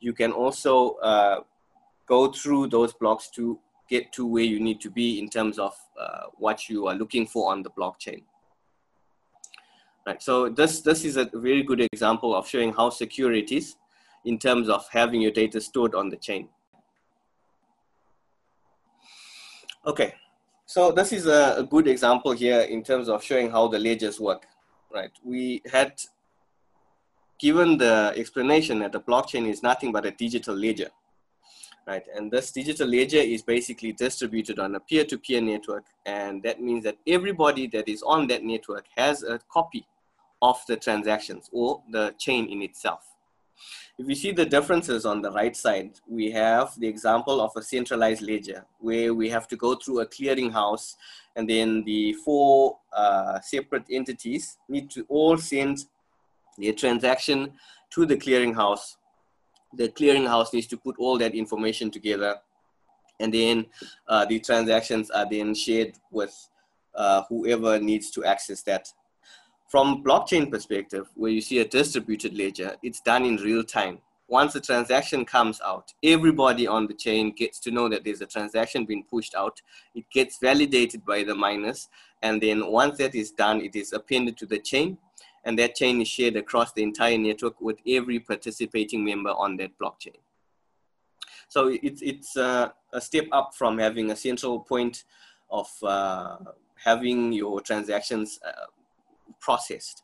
you 0.00 0.12
can 0.12 0.32
also 0.32 0.94
uh, 0.96 1.40
go 2.06 2.32
through 2.32 2.68
those 2.68 2.92
blocks 2.92 3.30
to 3.30 3.58
get 3.88 4.12
to 4.12 4.26
where 4.26 4.44
you 4.44 4.58
need 4.58 4.80
to 4.80 4.90
be 4.90 5.18
in 5.18 5.28
terms 5.28 5.58
of 5.58 5.74
uh, 6.00 6.24
what 6.34 6.68
you 6.68 6.86
are 6.86 6.94
looking 6.94 7.26
for 7.26 7.52
on 7.52 7.62
the 7.62 7.70
blockchain. 7.70 8.22
Right, 10.06 10.20
so 10.20 10.48
this, 10.48 10.80
this 10.80 11.04
is 11.04 11.16
a 11.16 11.30
very 11.32 11.62
good 11.62 11.80
example 11.92 12.34
of 12.34 12.48
showing 12.48 12.72
how 12.72 12.90
secure 12.90 13.32
it 13.32 13.52
is 13.52 13.76
in 14.24 14.38
terms 14.38 14.68
of 14.68 14.84
having 14.90 15.20
your 15.20 15.30
data 15.30 15.60
stored 15.60 15.94
on 15.94 16.08
the 16.08 16.16
chain. 16.16 16.48
Okay, 19.84 20.14
so 20.64 20.92
this 20.92 21.12
is 21.12 21.26
a, 21.26 21.56
a, 21.58 21.64
good 21.64 21.88
example 21.88 22.30
here 22.30 22.60
in 22.60 22.84
terms 22.84 23.08
of 23.08 23.20
showing 23.20 23.50
how 23.50 23.66
the 23.66 23.80
ledgers 23.80 24.20
work, 24.20 24.46
right? 24.94 25.10
We 25.24 25.60
had 25.72 25.94
given 27.40 27.78
the 27.78 28.12
explanation 28.16 28.78
that 28.78 28.92
the 28.92 29.00
blockchain 29.00 29.48
is 29.48 29.60
nothing 29.60 29.90
but 29.90 30.06
a 30.06 30.12
digital 30.12 30.54
ledger, 30.54 30.90
right? 31.84 32.04
And 32.14 32.30
this 32.30 32.52
digital 32.52 32.86
ledger 32.86 33.16
is 33.16 33.42
basically 33.42 33.92
distributed 33.92 34.60
on 34.60 34.76
a 34.76 34.80
peer-to-peer 34.80 35.40
-peer 35.40 35.50
network. 35.52 35.86
And 36.06 36.44
that 36.44 36.60
means 36.60 36.84
that 36.84 36.98
everybody 37.04 37.66
that 37.74 37.88
is 37.88 38.04
on 38.04 38.28
that 38.28 38.44
network 38.44 38.86
has 38.96 39.24
a 39.24 39.40
copy 39.48 39.84
of 40.40 40.64
the 40.68 40.76
transactions 40.76 41.50
or 41.50 41.82
the 41.90 42.14
chain 42.18 42.46
in 42.48 42.62
itself. 42.62 43.11
If 43.98 44.08
you 44.08 44.14
see 44.14 44.32
the 44.32 44.46
differences 44.46 45.04
on 45.04 45.20
the 45.22 45.30
right 45.30 45.56
side, 45.56 46.00
we 46.08 46.30
have 46.30 46.78
the 46.78 46.88
example 46.88 47.40
of 47.40 47.52
a 47.56 47.62
centralized 47.62 48.22
ledger 48.22 48.64
where 48.78 49.12
we 49.14 49.28
have 49.28 49.46
to 49.48 49.56
go 49.56 49.74
through 49.74 50.00
a 50.00 50.06
clearinghouse 50.06 50.94
and 51.36 51.48
then 51.48 51.84
the 51.84 52.14
four 52.24 52.78
uh, 52.92 53.40
separate 53.40 53.84
entities 53.90 54.58
need 54.68 54.90
to 54.90 55.04
all 55.08 55.36
send 55.36 55.84
their 56.58 56.72
transaction 56.72 57.52
to 57.90 58.06
the 58.06 58.16
clearinghouse. 58.16 58.96
The 59.74 59.88
clearinghouse 59.88 60.52
needs 60.52 60.66
to 60.68 60.76
put 60.76 60.96
all 60.98 61.18
that 61.18 61.34
information 61.34 61.90
together 61.90 62.36
and 63.20 63.32
then 63.32 63.66
uh, 64.08 64.24
the 64.24 64.40
transactions 64.40 65.10
are 65.10 65.28
then 65.30 65.54
shared 65.54 65.92
with 66.10 66.34
uh, 66.94 67.22
whoever 67.28 67.78
needs 67.78 68.10
to 68.10 68.24
access 68.24 68.62
that 68.62 68.88
from 69.72 70.04
blockchain 70.04 70.50
perspective, 70.50 71.08
where 71.14 71.30
you 71.30 71.40
see 71.40 71.60
a 71.60 71.64
distributed 71.64 72.36
ledger, 72.36 72.76
it's 72.82 73.00
done 73.00 73.24
in 73.24 73.36
real 73.36 73.64
time. 73.64 73.96
Once 74.28 74.52
the 74.52 74.60
transaction 74.60 75.24
comes 75.24 75.62
out, 75.64 75.94
everybody 76.02 76.66
on 76.66 76.86
the 76.86 76.92
chain 76.92 77.32
gets 77.32 77.58
to 77.58 77.70
know 77.70 77.88
that 77.88 78.04
there's 78.04 78.20
a 78.20 78.26
transaction 78.26 78.84
being 78.84 79.02
pushed 79.02 79.34
out. 79.34 79.62
It 79.94 80.04
gets 80.10 80.36
validated 80.36 81.06
by 81.06 81.24
the 81.24 81.34
miners. 81.34 81.88
And 82.20 82.38
then 82.38 82.66
once 82.70 82.98
that 82.98 83.14
is 83.14 83.30
done, 83.30 83.62
it 83.62 83.74
is 83.74 83.94
appended 83.94 84.36
to 84.40 84.46
the 84.46 84.58
chain. 84.58 84.98
And 85.44 85.58
that 85.58 85.74
chain 85.74 86.02
is 86.02 86.08
shared 86.08 86.36
across 86.36 86.74
the 86.74 86.82
entire 86.82 87.16
network 87.16 87.58
with 87.58 87.78
every 87.88 88.20
participating 88.20 89.02
member 89.02 89.30
on 89.30 89.56
that 89.56 89.78
blockchain. 89.78 90.20
So 91.48 91.78
it's, 91.82 92.02
it's 92.02 92.36
uh, 92.36 92.68
a 92.92 93.00
step 93.00 93.24
up 93.32 93.54
from 93.54 93.78
having 93.78 94.10
a 94.10 94.16
central 94.16 94.60
point 94.60 95.04
of 95.50 95.70
uh, 95.82 96.36
having 96.76 97.32
your 97.32 97.62
transactions 97.62 98.38
uh, 98.46 98.66
processed. 99.42 100.02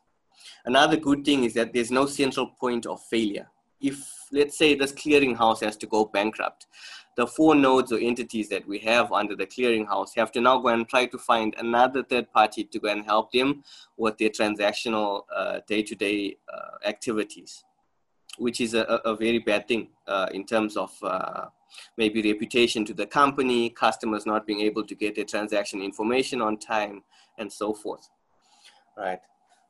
Another 0.65 0.97
good 0.97 1.25
thing 1.25 1.43
is 1.43 1.53
that 1.55 1.73
there's 1.73 1.91
no 1.91 2.05
central 2.05 2.47
point 2.59 2.85
of 2.85 3.01
failure. 3.09 3.47
If, 3.81 3.97
let's 4.31 4.57
say, 4.57 4.75
this 4.75 4.91
clearinghouse 4.91 5.61
has 5.63 5.77
to 5.77 5.87
go 5.87 6.05
bankrupt, 6.05 6.67
the 7.15 7.25
four 7.25 7.55
nodes 7.55 7.91
or 7.91 7.99
entities 7.99 8.49
that 8.49 8.67
we 8.67 8.77
have 8.79 9.11
under 9.11 9.35
the 9.35 9.47
clearinghouse 9.47 10.11
have 10.15 10.31
to 10.33 10.41
now 10.41 10.59
go 10.59 10.69
and 10.69 10.87
try 10.87 11.05
to 11.05 11.17
find 11.17 11.55
another 11.57 12.03
third 12.03 12.31
party 12.31 12.63
to 12.65 12.79
go 12.79 12.89
and 12.89 13.05
help 13.05 13.31
them 13.31 13.63
with 13.97 14.17
their 14.17 14.29
transactional 14.29 15.23
uh, 15.35 15.59
day-to-day 15.67 16.37
uh, 16.53 16.87
activities, 16.87 17.63
which 18.37 18.59
is 18.61 18.73
a, 18.73 18.83
a 19.05 19.15
very 19.15 19.39
bad 19.39 19.67
thing 19.67 19.89
uh, 20.07 20.27
in 20.33 20.45
terms 20.45 20.75
of 20.77 20.91
uh, 21.03 21.45
maybe 21.97 22.21
reputation 22.21 22.83
to 22.85 22.93
the 22.93 23.05
company, 23.05 23.69
customers 23.69 24.25
not 24.25 24.45
being 24.45 24.61
able 24.61 24.85
to 24.85 24.95
get 24.95 25.15
their 25.15 25.25
transaction 25.25 25.81
information 25.81 26.41
on 26.41 26.57
time, 26.57 27.01
and 27.37 27.51
so 27.51 27.73
forth 27.73 28.09
right? 28.99 29.21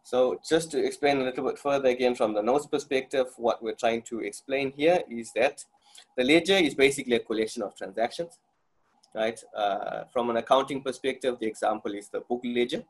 So 0.04 0.40
just 0.48 0.72
to 0.72 0.84
explain 0.84 1.22
a 1.22 1.24
little 1.24 1.46
bit 1.46 1.60
further 1.60 1.90
again 1.90 2.16
from 2.16 2.34
the 2.34 2.42
nodes 2.42 2.68
perspective, 2.68 3.28
what 3.38 3.62
we're 3.62 3.76
trying 3.76 4.02
to 4.04 4.22
explain 4.22 4.72
here 4.76 5.04
is 5.10 5.32
that 5.36 5.64
The 6.18 6.24
ledger 6.24 6.56
is 6.56 6.76
basically 6.76 7.16
a 7.16 7.20
collection 7.20 7.64
of 7.64 7.76
transactions, 7.76 8.40
right? 9.16 9.40
Uh, 9.56 10.04
from 10.12 10.30
an 10.30 10.38
accounting 10.38 10.82
perspective, 10.82 11.38
the 11.40 11.48
example 11.48 11.94
is 11.94 12.10
the 12.10 12.22
book 12.22 12.42
ledger. 12.44 12.84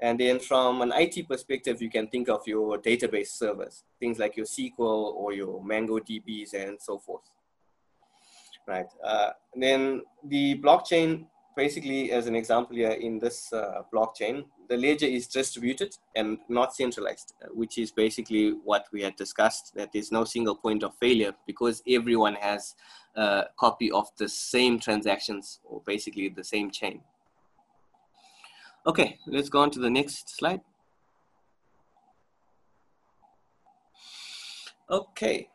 And 0.00 0.18
then 0.18 0.40
from 0.40 0.82
an 0.82 0.92
IT 0.96 1.28
perspective, 1.28 1.80
you 1.80 1.90
can 1.90 2.08
think 2.08 2.28
of 2.28 2.40
your 2.46 2.78
database 2.78 3.28
servers, 3.28 3.84
things 4.00 4.18
like 4.18 4.36
your 4.36 4.46
SQL 4.46 5.14
or 5.14 5.32
your 5.32 5.62
MongoDBs 5.62 6.54
and 6.54 6.80
so 6.80 6.98
forth. 6.98 7.22
Right. 8.66 8.86
Uh, 9.04 9.30
then 9.54 10.02
the 10.24 10.56
blockchain, 10.60 11.26
basically 11.56 12.10
as 12.10 12.26
an 12.26 12.34
example 12.34 12.76
here 12.76 12.92
in 12.92 13.18
this 13.18 13.52
uh, 13.52 13.82
blockchain, 13.92 14.44
the 14.72 14.78
ledger 14.78 15.04
is 15.04 15.26
distributed 15.26 15.94
and 16.16 16.38
not 16.48 16.74
centralized, 16.74 17.34
uh, 17.44 17.48
which 17.52 17.76
is 17.76 17.92
basically 17.92 18.52
what 18.64 18.86
we 18.90 19.02
had 19.02 19.14
discussed, 19.16 19.74
that 19.74 19.90
there's 19.92 20.10
no 20.10 20.24
single 20.24 20.56
point 20.56 20.82
of 20.82 20.94
failure 20.98 21.34
because 21.46 21.82
everyone 21.86 22.34
has 22.36 22.74
a 23.14 23.44
copy 23.58 23.90
of 23.92 24.08
the 24.16 24.26
same 24.26 24.78
transactions 24.78 25.60
or 25.62 25.82
basically 25.84 26.30
the 26.30 26.42
same 26.42 26.70
chain. 26.70 27.02
Okay, 28.86 29.18
let's 29.26 29.50
go 29.50 29.60
on 29.60 29.70
to 29.72 29.78
the 29.78 29.90
next 29.90 30.34
slide. 30.38 30.62
Okay, 34.90 35.48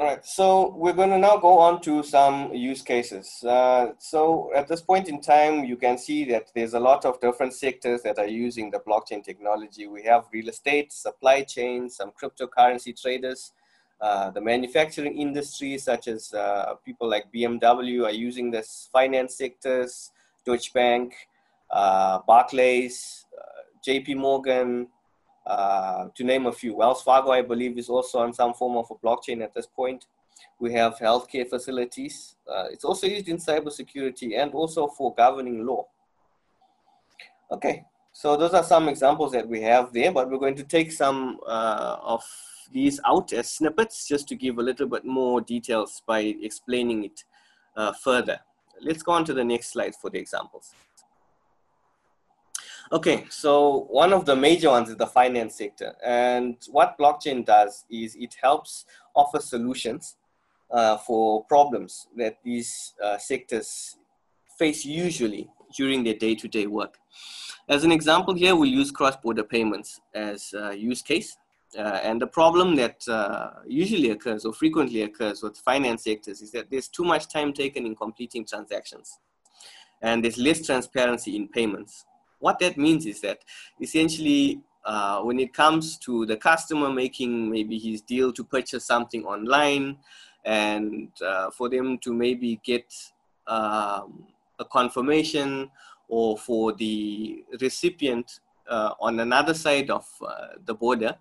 all 0.00 0.06
right, 0.06 0.24
so 0.24 0.74
we're 0.76 0.92
going 0.92 1.10
to 1.10 1.18
now 1.18 1.36
go 1.38 1.58
on 1.58 1.80
to 1.80 2.04
some 2.04 2.54
use 2.54 2.82
cases. 2.82 3.42
Uh, 3.42 3.88
so 3.98 4.48
at 4.54 4.68
this 4.68 4.80
point 4.80 5.08
in 5.08 5.20
time, 5.20 5.64
you 5.64 5.76
can 5.76 5.98
see 5.98 6.24
that 6.26 6.52
there's 6.54 6.74
a 6.74 6.78
lot 6.78 7.04
of 7.04 7.20
different 7.20 7.52
sectors 7.52 8.02
that 8.02 8.16
are 8.16 8.28
using 8.28 8.70
the 8.70 8.78
blockchain 8.78 9.24
technology. 9.24 9.88
We 9.88 10.04
have 10.04 10.26
real 10.32 10.50
estate, 10.50 10.92
supply 10.92 11.42
chain, 11.42 11.90
some 11.90 12.12
cryptocurrency 12.12 13.00
traders, 13.00 13.52
uh, 14.00 14.30
the 14.30 14.40
manufacturing 14.40 15.18
industry, 15.18 15.76
such 15.78 16.06
as 16.06 16.32
uh, 16.32 16.74
people 16.84 17.10
like 17.10 17.32
BMW 17.34 18.04
are 18.04 18.12
using 18.12 18.52
this 18.52 18.88
finance 18.92 19.36
sectors, 19.36 20.12
Deutsche 20.46 20.72
Bank, 20.72 21.12
uh, 21.72 22.20
Barclays, 22.24 23.26
uh, 23.36 23.62
JP 23.84 24.18
Morgan, 24.18 24.86
uh, 25.48 26.08
to 26.14 26.24
name 26.24 26.46
a 26.46 26.52
few. 26.52 26.74
Wells 26.76 27.02
Fargo, 27.02 27.30
I 27.30 27.42
believe, 27.42 27.78
is 27.78 27.88
also 27.88 28.18
on 28.18 28.34
some 28.34 28.52
form 28.52 28.76
of 28.76 28.86
a 28.90 28.94
blockchain 28.94 29.42
at 29.42 29.54
this 29.54 29.66
point. 29.66 30.06
We 30.60 30.72
have 30.74 30.98
healthcare 30.98 31.48
facilities. 31.48 32.36
Uh, 32.46 32.66
it's 32.70 32.84
also 32.84 33.06
used 33.06 33.28
in 33.28 33.38
cybersecurity 33.38 34.38
and 34.38 34.52
also 34.52 34.86
for 34.88 35.14
governing 35.14 35.64
law. 35.64 35.86
Okay, 37.50 37.82
so 38.12 38.36
those 38.36 38.52
are 38.52 38.62
some 38.62 38.88
examples 38.88 39.32
that 39.32 39.48
we 39.48 39.62
have 39.62 39.92
there, 39.92 40.12
but 40.12 40.30
we're 40.30 40.38
going 40.38 40.56
to 40.56 40.64
take 40.64 40.92
some 40.92 41.38
uh, 41.46 41.96
of 42.02 42.22
these 42.70 43.00
out 43.06 43.32
as 43.32 43.50
snippets 43.50 44.06
just 44.06 44.28
to 44.28 44.36
give 44.36 44.58
a 44.58 44.62
little 44.62 44.86
bit 44.86 45.04
more 45.04 45.40
details 45.40 46.02
by 46.06 46.36
explaining 46.42 47.04
it 47.04 47.24
uh, 47.76 47.92
further. 47.92 48.38
Let's 48.82 49.02
go 49.02 49.12
on 49.12 49.24
to 49.24 49.32
the 49.32 49.44
next 49.44 49.72
slide 49.72 49.94
for 49.94 50.10
the 50.10 50.18
examples. 50.18 50.74
Okay, 52.90 53.26
so 53.28 53.86
one 53.90 54.14
of 54.14 54.24
the 54.24 54.34
major 54.34 54.70
ones 54.70 54.88
is 54.88 54.96
the 54.96 55.06
finance 55.06 55.56
sector. 55.56 55.94
And 56.02 56.56
what 56.70 56.96
blockchain 56.98 57.44
does 57.44 57.84
is 57.90 58.16
it 58.16 58.34
helps 58.40 58.86
offer 59.14 59.40
solutions 59.40 60.16
uh, 60.70 60.96
for 60.96 61.44
problems 61.44 62.06
that 62.16 62.38
these 62.42 62.94
uh, 63.04 63.18
sectors 63.18 63.96
face 64.58 64.86
usually 64.86 65.50
during 65.76 66.02
their 66.02 66.14
day-to-day 66.14 66.66
work. 66.66 66.96
As 67.68 67.84
an 67.84 67.92
example 67.92 68.32
here, 68.32 68.56
we'll 68.56 68.70
use 68.70 68.90
cross-border 68.90 69.44
payments 69.44 70.00
as 70.14 70.54
a 70.54 70.74
use 70.74 71.02
case. 71.02 71.36
Uh, 71.78 72.00
and 72.02 72.22
the 72.22 72.26
problem 72.26 72.74
that 72.76 73.06
uh, 73.06 73.50
usually 73.66 74.10
occurs 74.10 74.46
or 74.46 74.54
frequently 74.54 75.02
occurs 75.02 75.42
with 75.42 75.58
finance 75.58 76.04
sectors 76.04 76.40
is 76.40 76.50
that 76.52 76.70
there's 76.70 76.88
too 76.88 77.04
much 77.04 77.28
time 77.28 77.52
taken 77.52 77.84
in 77.84 77.94
completing 77.94 78.46
transactions. 78.46 79.18
And 80.00 80.24
there's 80.24 80.38
less 80.38 80.64
transparency 80.64 81.36
in 81.36 81.48
payments 81.48 82.06
what 82.38 82.58
that 82.58 82.76
means 82.76 83.06
is 83.06 83.20
that 83.20 83.38
essentially 83.80 84.60
uh, 84.84 85.20
when 85.20 85.38
it 85.38 85.52
comes 85.52 85.98
to 85.98 86.24
the 86.26 86.36
customer 86.36 86.90
making 86.90 87.50
maybe 87.50 87.78
his 87.78 88.00
deal 88.00 88.32
to 88.32 88.44
purchase 88.44 88.84
something 88.84 89.24
online 89.24 89.96
and 90.44 91.10
uh, 91.22 91.50
for 91.50 91.68
them 91.68 91.98
to 91.98 92.12
maybe 92.12 92.60
get 92.64 92.92
um, 93.46 94.24
a 94.58 94.64
confirmation 94.64 95.70
or 96.08 96.38
for 96.38 96.72
the 96.72 97.44
recipient 97.60 98.40
uh, 98.68 98.92
on 99.00 99.20
another 99.20 99.54
side 99.54 99.90
of 99.90 100.06
uh, 100.26 100.48
the 100.64 100.74
border 100.74 101.14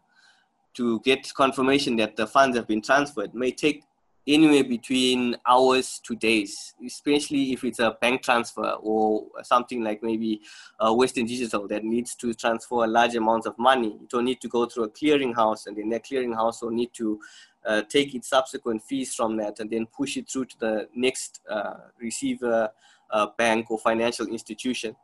to 0.73 0.99
get 1.01 1.33
confirmation 1.33 1.95
that 1.95 2.15
the 2.15 2.27
funds 2.27 2.55
have 2.55 2.67
been 2.67 2.81
transferred 2.81 3.33
may 3.33 3.51
take 3.51 3.83
anywhere 4.27 4.63
between 4.63 5.35
hours 5.47 5.99
to 6.03 6.15
days, 6.15 6.75
especially 6.85 7.53
if 7.53 7.63
it's 7.63 7.79
a 7.79 7.97
bank 8.01 8.21
transfer 8.21 8.77
or 8.81 9.25
something 9.43 9.83
like 9.83 10.03
maybe 10.03 10.41
uh, 10.79 10.93
Western 10.93 11.25
Digital 11.25 11.67
that 11.67 11.83
needs 11.83 12.15
to 12.15 12.33
transfer 12.33 12.83
a 12.83 12.87
large 12.87 13.15
amount 13.15 13.45
of 13.45 13.57
money. 13.57 13.97
It 14.03 14.13
will 14.13 14.23
need 14.23 14.41
to 14.41 14.47
go 14.47 14.65
through 14.65 14.83
a 14.85 14.89
clearinghouse, 14.89 15.67
and 15.67 15.77
then 15.77 15.89
that 15.89 16.05
clearinghouse 16.05 16.61
will 16.61 16.71
need 16.71 16.93
to 16.93 17.19
uh, 17.65 17.81
take 17.83 18.15
its 18.15 18.29
subsequent 18.29 18.81
fees 18.83 19.13
from 19.13 19.37
that 19.37 19.59
and 19.59 19.69
then 19.69 19.85
push 19.87 20.17
it 20.17 20.29
through 20.29 20.45
to 20.45 20.59
the 20.59 20.87
next 20.95 21.41
uh, 21.49 21.75
receiver 21.99 22.69
uh, 23.11 23.27
bank 23.37 23.69
or 23.69 23.77
financial 23.79 24.27
institution. 24.27 24.95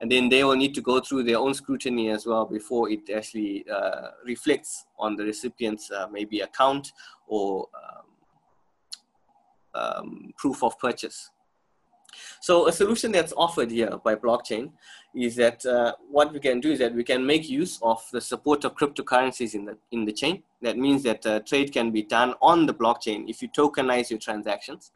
And 0.00 0.10
then 0.10 0.28
they 0.28 0.42
will 0.42 0.56
need 0.56 0.74
to 0.74 0.80
go 0.80 0.98
through 0.98 1.22
their 1.22 1.38
own 1.38 1.54
scrutiny 1.54 2.10
as 2.10 2.26
well 2.26 2.44
before 2.44 2.90
it 2.90 3.08
actually 3.08 3.64
uh, 3.72 4.08
reflects 4.26 4.84
on 4.98 5.14
the 5.14 5.24
recipient's 5.24 5.90
uh, 5.92 6.08
maybe 6.10 6.40
account 6.40 6.92
or 7.28 7.68
um, 7.74 8.02
um, 9.74 10.32
proof 10.36 10.62
of 10.62 10.78
purchase. 10.78 11.30
So 12.40 12.68
a 12.68 12.72
solution 12.72 13.12
that's 13.12 13.32
offered 13.36 13.70
here 13.70 13.98
by 14.04 14.14
blockchain 14.16 14.72
is 15.14 15.36
that 15.36 15.64
uh, 15.64 15.94
what 16.10 16.32
we 16.32 16.40
can 16.40 16.60
do 16.60 16.72
is 16.72 16.78
that 16.78 16.94
we 16.94 17.04
can 17.04 17.24
make 17.24 17.48
use 17.48 17.78
of 17.82 18.02
the 18.12 18.20
support 18.20 18.64
of 18.64 18.74
cryptocurrencies 18.74 19.54
in 19.54 19.64
the, 19.64 19.78
in 19.90 20.04
the 20.04 20.12
chain. 20.12 20.42
That 20.60 20.76
means 20.76 21.02
that 21.04 21.24
uh, 21.24 21.40
trade 21.40 21.72
can 21.72 21.90
be 21.90 22.02
done 22.02 22.34
on 22.42 22.66
the 22.66 22.74
blockchain 22.74 23.28
if 23.28 23.42
you 23.42 23.48
tokenize 23.48 24.10
your 24.10 24.18
transactions. 24.18 24.92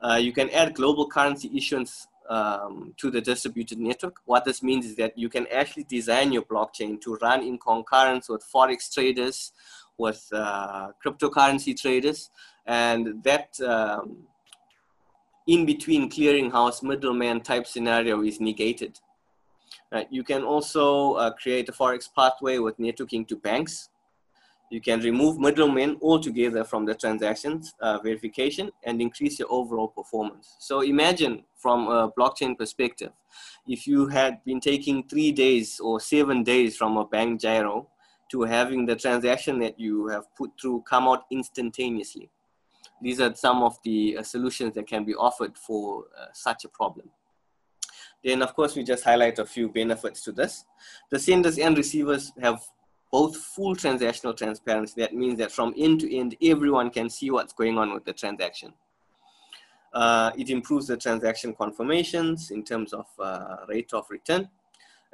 Uh, 0.00 0.16
you 0.16 0.32
can 0.32 0.50
add 0.50 0.74
global 0.74 1.08
currency 1.08 1.50
issuance 1.56 2.08
um, 2.28 2.94
to 2.96 3.10
the 3.10 3.20
distributed 3.20 3.78
network. 3.78 4.16
What 4.24 4.44
this 4.44 4.62
means 4.62 4.86
is 4.86 4.96
that 4.96 5.16
you 5.16 5.28
can 5.28 5.46
actually 5.52 5.84
design 5.84 6.32
your 6.32 6.42
blockchain 6.42 7.00
to 7.02 7.16
run 7.16 7.42
in 7.42 7.58
concurrence 7.58 8.28
with 8.28 8.44
forex 8.52 8.92
traders, 8.92 9.52
with 9.98 10.26
uh, 10.32 10.88
cryptocurrency 11.04 11.78
traders, 11.80 12.30
and 12.66 13.22
that 13.22 13.60
um, 13.60 14.16
in 15.46 15.66
between 15.66 16.10
clearinghouse 16.10 16.82
middleman 16.82 17.40
type 17.40 17.66
scenario 17.66 18.22
is 18.22 18.40
negated. 18.40 18.98
You 20.10 20.24
can 20.24 20.42
also 20.42 21.12
uh, 21.14 21.30
create 21.32 21.68
a 21.68 21.72
forex 21.72 22.08
pathway 22.12 22.58
with 22.58 22.78
networking 22.78 23.28
to 23.28 23.36
banks. 23.36 23.90
You 24.70 24.80
can 24.80 25.00
remove 25.00 25.38
middlemen 25.38 25.98
altogether 26.02 26.64
from 26.64 26.84
the 26.84 26.96
transactions 26.96 27.74
uh, 27.80 27.98
verification 27.98 28.72
and 28.82 29.00
increase 29.00 29.38
your 29.38 29.52
overall 29.52 29.86
performance. 29.86 30.56
So 30.58 30.80
imagine 30.80 31.44
from 31.56 31.86
a 31.86 32.10
blockchain 32.10 32.58
perspective, 32.58 33.12
if 33.68 33.86
you 33.86 34.08
had 34.08 34.42
been 34.44 34.58
taking 34.58 35.06
three 35.06 35.30
days 35.30 35.78
or 35.78 36.00
seven 36.00 36.42
days 36.42 36.76
from 36.76 36.96
a 36.96 37.06
bank 37.06 37.40
gyro 37.40 37.88
to 38.32 38.42
having 38.42 38.86
the 38.86 38.96
transaction 38.96 39.60
that 39.60 39.78
you 39.78 40.08
have 40.08 40.24
put 40.34 40.50
through 40.60 40.82
come 40.88 41.06
out 41.06 41.24
instantaneously 41.30 42.30
these 43.04 43.20
are 43.20 43.34
some 43.34 43.62
of 43.62 43.76
the 43.84 44.16
uh, 44.18 44.22
solutions 44.22 44.74
that 44.74 44.86
can 44.86 45.04
be 45.04 45.14
offered 45.14 45.56
for 45.58 46.04
uh, 46.18 46.26
such 46.32 46.64
a 46.64 46.68
problem. 46.68 47.10
Then 48.24 48.40
of 48.40 48.54
course, 48.54 48.74
we 48.74 48.82
just 48.82 49.04
highlight 49.04 49.38
a 49.38 49.44
few 49.44 49.68
benefits 49.68 50.22
to 50.22 50.32
this. 50.32 50.64
The 51.10 51.18
senders 51.18 51.58
and 51.58 51.76
receivers 51.76 52.32
have 52.40 52.62
both 53.12 53.36
full 53.36 53.76
transactional 53.76 54.34
transparency. 54.34 54.94
That 55.02 55.14
means 55.14 55.38
that 55.38 55.52
from 55.52 55.74
end 55.76 56.00
to 56.00 56.16
end, 56.16 56.34
everyone 56.42 56.90
can 56.90 57.10
see 57.10 57.30
what's 57.30 57.52
going 57.52 57.76
on 57.76 57.92
with 57.92 58.06
the 58.06 58.14
transaction. 58.14 58.72
Uh, 59.92 60.32
it 60.36 60.48
improves 60.48 60.86
the 60.86 60.96
transaction 60.96 61.54
confirmations 61.54 62.50
in 62.50 62.64
terms 62.64 62.92
of 62.94 63.06
uh, 63.18 63.58
rate 63.68 63.92
of 63.92 64.06
return. 64.08 64.48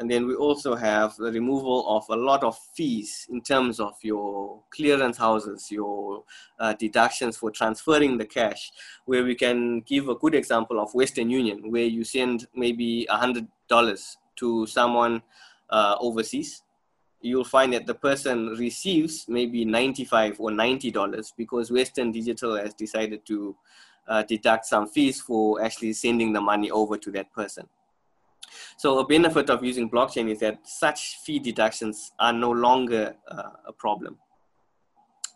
And 0.01 0.11
then 0.11 0.27
we 0.27 0.35
also 0.35 0.75
have 0.77 1.15
the 1.17 1.31
removal 1.31 1.87
of 1.87 2.07
a 2.09 2.17
lot 2.17 2.43
of 2.43 2.59
fees 2.75 3.27
in 3.31 3.43
terms 3.43 3.79
of 3.79 3.93
your 4.03 4.63
clearance 4.71 5.19
houses, 5.19 5.71
your 5.71 6.25
uh, 6.59 6.73
deductions 6.73 7.37
for 7.37 7.51
transferring 7.51 8.17
the 8.17 8.25
cash, 8.25 8.73
where 9.05 9.23
we 9.23 9.35
can 9.35 9.81
give 9.81 10.09
a 10.09 10.15
good 10.15 10.35
example 10.35 10.81
of 10.81 10.95
Western 10.95 11.29
Union, 11.29 11.71
where 11.71 11.85
you 11.85 12.03
send 12.03 12.47
maybe 12.55 13.07
$100 13.11 13.47
to 14.37 14.67
someone 14.67 15.21
uh, 15.69 15.97
overseas. 16.01 16.63
You'll 17.21 17.45
find 17.45 17.75
that 17.75 17.87
the 17.87 17.95
person 17.95 18.57
receives 18.59 19.27
maybe 19.29 19.67
95 19.67 20.41
or 20.41 20.51
$90 20.51 21.33
because 21.37 21.71
Western 21.71 22.11
Digital 22.11 22.57
has 22.57 22.73
decided 22.73 23.27
to 23.27 23.55
uh, 24.09 24.23
deduct 24.23 24.65
some 24.65 24.89
fees 24.89 25.21
for 25.21 25.63
actually 25.63 25.93
sending 25.93 26.33
the 26.33 26.41
money 26.41 26.71
over 26.71 26.97
to 26.97 27.11
that 27.11 27.31
person. 27.35 27.69
So 28.77 28.99
a 28.99 29.07
benefit 29.07 29.51
of 29.51 29.65
using 29.65 29.91
blockchain 29.91 30.31
is 30.31 30.41
that 30.41 30.67
such 30.67 31.19
fee 31.25 31.39
deductions 31.39 32.13
are 32.19 32.33
no 32.33 32.51
longer 32.51 33.15
uh, 33.29 33.51
a 33.67 33.73
problem. 33.73 34.19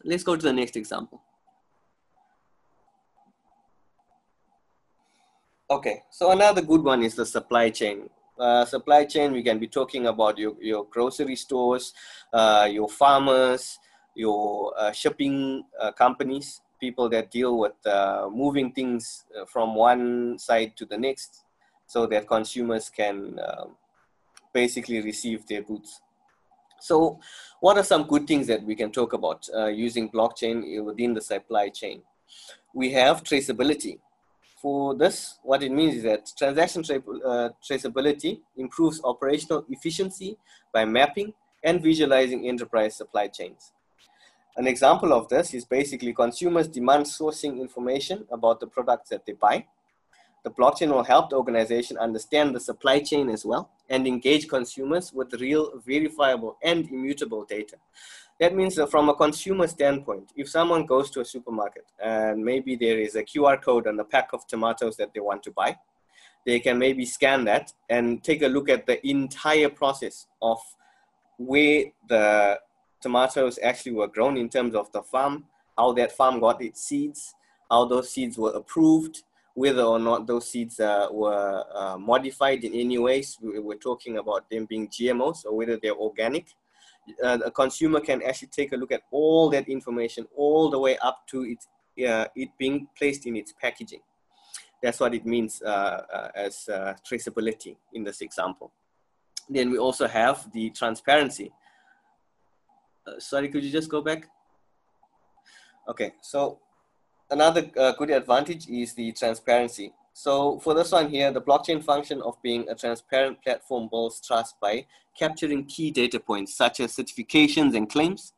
Let's 0.05 0.23
go 0.23 0.37
to 0.37 0.43
the 0.43 0.53
next 0.53 0.77
example. 0.77 1.23
Okay, 5.71 6.03
so 6.11 6.31
another 6.31 6.61
good 6.61 6.85
one 6.85 7.03
is 7.03 7.15
the 7.15 7.25
supply 7.25 7.71
chain. 7.71 8.11
Uh, 8.39 8.65
supply 8.65 9.05
chain, 9.05 9.33
we 9.33 9.43
can 9.43 9.59
be 9.59 9.67
talking 9.67 10.09
about 10.09 10.37
your, 10.37 10.55
your 10.61 10.85
grocery 10.91 11.37
stores, 11.37 11.95
uh, 12.33 12.69
your 12.71 12.89
farmers, 12.89 13.79
your 14.15 14.75
uh, 14.79 14.93
shipping 14.93 15.65
uh, 15.81 15.91
companies, 15.93 16.61
people 16.81 17.09
that 17.09 17.31
deal 17.31 17.59
with 17.59 17.73
uh, 17.87 18.29
moving 18.31 18.73
things 18.73 19.25
uh, 19.41 19.45
from 19.47 19.75
one 19.75 20.39
side 20.39 20.77
to 20.77 20.85
the 20.85 20.99
next 20.99 21.44
so 21.87 22.07
that 22.07 22.27
consumers 22.27 22.89
can 22.89 23.39
um, 23.47 23.77
basically 24.53 25.01
receive 25.01 25.47
their 25.47 25.63
goods. 25.63 26.01
So 26.81 27.19
what 27.61 27.79
are 27.79 27.85
some 27.85 28.05
good 28.05 28.27
things 28.27 28.47
that 28.49 28.63
we 28.63 28.75
can 28.75 28.91
talk 28.91 29.13
about 29.13 29.49
using 29.73 30.11
blockchain 30.11 30.85
within 30.85 31.15
the 31.15 31.21
supply 31.21 31.71
chain? 31.71 32.03
We 32.75 32.91
have 32.93 33.23
traceability 33.23 33.99
for 34.65 34.95
this, 34.95 35.41
what 35.43 35.63
it 35.63 35.71
means 35.71 35.97
is 35.97 36.05
that 36.05 36.33
transaction 36.39 36.83
tra 36.83 36.97
uh, 36.97 37.51
traceability 37.63 38.41
improves 38.57 38.99
operational 39.05 39.63
efficiency 39.69 40.39
by 40.73 40.87
mapping 40.87 41.35
and 41.63 41.83
visualizing 41.83 42.49
enterprise 42.49 42.97
supply 42.97 43.27
chains. 43.29 43.75
An 44.57 44.67
example 44.67 45.13
of 45.13 45.29
this 45.29 45.53
is 45.53 45.67
basically 45.67 46.15
consumers 46.15 46.67
demand 46.67 47.05
sourcing 47.05 47.61
information 47.61 48.25
about 48.33 48.59
the 48.59 48.67
products 48.67 49.11
that 49.11 49.27
they 49.27 49.35
buy. 49.35 49.67
The 50.45 50.51
blockchain 50.51 50.93
will 50.93 51.03
help 51.03 51.31
the 51.31 51.37
organization 51.37 51.97
understand 51.97 52.55
the 52.55 52.61
supply 52.61 53.01
chain 53.01 53.31
as 53.31 53.47
well 53.47 53.71
and 53.89 54.07
engage 54.07 54.47
consumers 54.47 55.13
with 55.13 55.33
real, 55.41 55.81
verifiable, 55.87 56.59
and 56.63 56.87
immutable 56.91 57.45
data. 57.45 57.77
That 58.41 58.55
means 58.55 58.75
that 58.75 58.91
from 58.91 59.09
a 59.09 59.15
consumer 59.15 59.67
standpoint, 59.67 60.33
if 60.37 60.51
someone 60.51 60.85
goes 60.85 61.11
to 61.13 61.21
a 61.21 61.25
supermarket 61.25 61.87
and 62.03 62.45
maybe 62.45 62.77
there 62.77 62.99
is 62.99 63.15
a 63.15 63.23
QR 63.23 63.61
code 63.63 63.87
on 63.87 63.97
the 63.97 64.05
pack 64.05 64.35
of 64.35 64.47
tomatoes 64.47 64.97
that 64.99 65.15
they 65.15 65.21
want 65.21 65.43
to 65.45 65.51
buy, 65.51 65.79
they 66.45 66.61
can 66.61 66.79
maybe 66.79 67.07
scan 67.07 67.45
that 67.45 67.73
and 67.89 68.23
take 68.23 68.43
a 68.43 68.49
look 68.49 68.69
at 68.69 68.87
the 68.87 69.07
entire 69.09 69.71
process 69.71 70.27
of 70.43 70.59
where 71.39 71.85
the 72.09 72.61
tomatoes 73.01 73.59
actually 73.63 73.93
were 73.93 74.09
grown 74.09 74.37
in 74.37 74.51
terms 74.51 74.75
of 74.75 74.93
the 74.93 75.03
farm, 75.03 75.47
how 75.79 75.93
that 75.93 76.13
farm 76.13 76.39
got 76.39 76.61
its 76.63 76.83
seeds, 76.83 77.35
how 77.71 77.87
those 77.87 78.11
seeds 78.11 78.37
were 78.37 78.53
approved, 78.53 79.23
whether 79.55 79.83
or 79.83 79.99
not 79.99 80.27
those 80.27 80.51
seeds 80.51 80.81
uh, 80.81 81.07
were 81.11 81.65
uh, 81.75 81.97
modified 81.97 82.65
in 82.65 82.75
any 82.75 82.99
ways. 82.99 83.39
We, 83.41 83.59
we're 83.61 83.77
talking 83.77 84.19
about 84.19 84.51
them 84.51 84.67
being 84.67 84.89
GMOs 84.89 85.45
or 85.47 85.57
whether 85.57 85.79
they're 85.81 85.95
organic 85.95 86.49
uh, 87.23 87.39
a 87.45 87.51
consumer 87.51 88.01
can 88.01 88.23
actually 88.23 88.49
take 88.49 88.73
a 88.73 88.77
look 88.77 88.93
at 88.93 89.03
all 89.11 89.51
that 89.51 89.69
information 89.69 90.27
all 90.37 90.71
the 90.71 90.79
way 90.79 90.97
up 90.99 91.27
to 91.29 91.45
its, 91.45 91.67
uh, 92.07 92.27
it 92.35 92.51
being 92.59 92.89
placed 92.97 93.27
in 93.27 93.37
its 93.37 93.53
packaging. 93.61 94.01
That's 94.83 95.01
what 95.01 95.15
it 95.15 95.25
means 95.25 95.63
uh, 95.63 96.03
uh 96.13 96.29
as 96.35 96.69
traceability 97.11 97.77
in 97.95 98.05
this 98.05 98.21
example. 98.21 98.73
Then 99.49 99.71
we 99.71 99.79
also 99.79 100.07
have 100.07 100.51
the 100.53 100.71
transparency. 100.71 101.53
Sorry, 103.19 103.49
could 103.49 103.65
you 103.65 103.71
just 103.71 103.91
go 103.91 104.01
back? 104.03 104.29
Okay, 105.89 106.13
so 106.23 106.61
another 107.35 107.63
good 107.99 108.11
advantage 108.11 108.69
is 108.69 108.95
the 108.95 109.11
transparency. 109.13 109.93
So 110.13 110.61
for 110.61 110.73
this 110.75 110.93
one 110.93 111.09
here, 111.11 111.33
the 111.33 111.41
blockchain 111.49 111.83
function 111.83 112.23
of 112.23 112.41
being 112.43 112.63
a 112.69 112.75
transparent 112.77 113.43
platform 113.43 113.89
builds 113.91 114.21
trust 114.21 114.55
by 114.61 114.87
capturing 115.19 115.65
key 115.67 115.91
data 115.91 116.21
points 116.21 116.55
such 116.55 116.79
as 116.81 116.97
certifications 116.97 117.75
and 117.77 117.91
claims, 117.91 118.33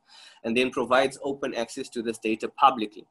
and 0.44 0.56
then 0.56 0.70
provides 0.70 1.18
open 1.22 1.54
access 1.54 1.88
to 1.90 2.00
this 2.02 2.18
data 2.18 2.48
publicly. 2.48 3.04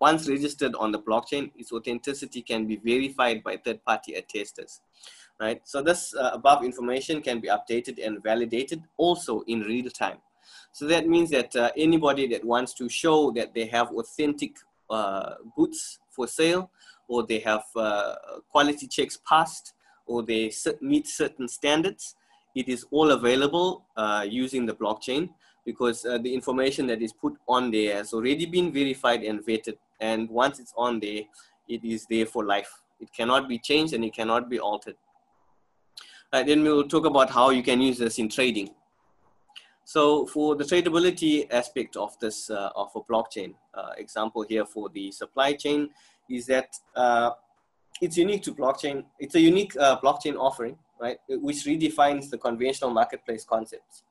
Once 0.00 0.28
registered 0.28 0.74
on 0.76 0.90
the 0.92 0.98
blockchain, 0.98 1.50
its 1.56 1.72
authenticity 1.72 2.42
can 2.42 2.66
be 2.66 2.76
verified 2.76 3.42
by 3.42 3.56
third-party 3.56 4.14
attesters, 4.20 4.80
right? 5.40 5.60
So 5.64 5.82
this 5.82 6.14
uh, 6.14 6.30
above 6.32 6.64
information 6.64 7.22
can 7.22 7.38
be 7.40 7.48
updated 7.48 8.04
and 8.04 8.22
validated 8.22 8.82
also 8.96 9.42
in 9.46 9.60
real 9.60 9.90
time. 9.90 10.18
So 10.72 10.86
that 10.86 11.08
means 11.08 11.30
that 11.30 11.54
uh, 11.54 11.70
anybody 11.76 12.26
that 12.28 12.44
wants 12.44 12.74
to 12.74 12.88
show 12.88 13.32
that 13.32 13.54
they 13.54 13.66
have 13.66 13.88
authentic 13.92 14.52
uh, 14.90 15.34
goods 15.56 15.98
for 16.10 16.26
sale 16.26 16.70
or 17.08 17.26
they 17.26 17.38
have 17.40 17.64
uh, 17.74 18.14
quality 18.50 18.86
checks 18.86 19.18
passed, 19.26 19.72
or 20.06 20.22
they 20.22 20.52
meet 20.80 21.06
certain 21.06 21.48
standards, 21.48 22.14
it 22.54 22.68
is 22.68 22.84
all 22.90 23.10
available 23.10 23.86
uh, 23.96 24.24
using 24.28 24.66
the 24.66 24.74
blockchain 24.74 25.28
because 25.64 26.04
uh, 26.06 26.18
the 26.18 26.32
information 26.32 26.86
that 26.86 27.02
is 27.02 27.12
put 27.12 27.34
on 27.46 27.70
there 27.70 27.96
has 27.96 28.12
already 28.12 28.46
been 28.46 28.72
verified 28.72 29.22
and 29.22 29.40
vetted. 29.40 29.76
And 30.00 30.28
once 30.30 30.58
it's 30.60 30.72
on 30.76 31.00
there, 31.00 31.22
it 31.68 31.84
is 31.84 32.06
there 32.08 32.26
for 32.26 32.44
life. 32.44 32.72
It 33.00 33.12
cannot 33.12 33.48
be 33.48 33.58
changed 33.58 33.92
and 33.92 34.04
it 34.04 34.14
cannot 34.14 34.48
be 34.48 34.58
altered. 34.58 34.96
Right, 36.32 36.46
then 36.46 36.62
we 36.62 36.70
will 36.70 36.88
talk 36.88 37.06
about 37.06 37.30
how 37.30 37.50
you 37.50 37.62
can 37.62 37.80
use 37.80 37.98
this 37.98 38.18
in 38.18 38.28
trading. 38.28 38.70
So 39.88 40.26
for 40.26 40.54
the 40.54 40.64
tradability 40.64 41.50
aspect 41.50 41.96
of 41.96 42.14
this, 42.20 42.50
uh, 42.50 42.68
of 42.76 42.90
a 42.94 43.00
blockchain, 43.00 43.54
uh, 43.72 43.92
example 43.96 44.44
here 44.46 44.66
for 44.66 44.90
the 44.90 45.10
supply 45.10 45.54
chain, 45.54 45.88
is 46.28 46.44
that 46.44 46.76
uh, 46.94 47.30
it's 48.02 48.18
unique 48.18 48.42
to 48.42 48.52
blockchain. 48.52 49.04
It's 49.18 49.34
a 49.34 49.40
unique 49.40 49.74
uh, 49.78 49.98
blockchain 49.98 50.36
offering, 50.36 50.76
right? 51.00 51.16
Which 51.30 51.64
redefines 51.64 52.28
the 52.28 52.36
conventional 52.36 52.90
marketplace 52.90 53.46
concepts. 53.46 54.02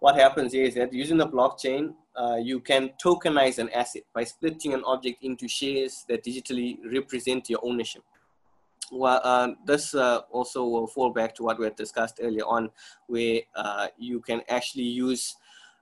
What 0.00 0.16
happens 0.16 0.52
is 0.52 0.74
that 0.74 0.92
using 0.92 1.18
the 1.18 1.28
blockchain, 1.28 1.94
uh, 2.16 2.38
you 2.42 2.58
can 2.58 2.90
tokenize 3.00 3.60
an 3.60 3.68
asset 3.68 4.02
by 4.12 4.24
splitting 4.24 4.74
an 4.74 4.82
object 4.84 5.22
into 5.22 5.46
shares 5.46 6.04
that 6.08 6.24
digitally 6.24 6.78
represent 6.92 7.48
your 7.48 7.60
ownership. 7.62 8.02
Well, 8.90 9.20
uh, 9.22 9.52
this 9.64 9.94
uh, 9.94 10.22
also 10.30 10.66
will 10.66 10.88
fall 10.88 11.10
back 11.10 11.34
to 11.36 11.44
what 11.44 11.58
we 11.58 11.64
had 11.64 11.76
discussed 11.76 12.18
earlier 12.20 12.44
on, 12.44 12.70
where 13.06 13.40
uh, 13.54 13.88
you 13.96 14.20
can 14.20 14.42
actually 14.48 14.84
use 14.84 15.36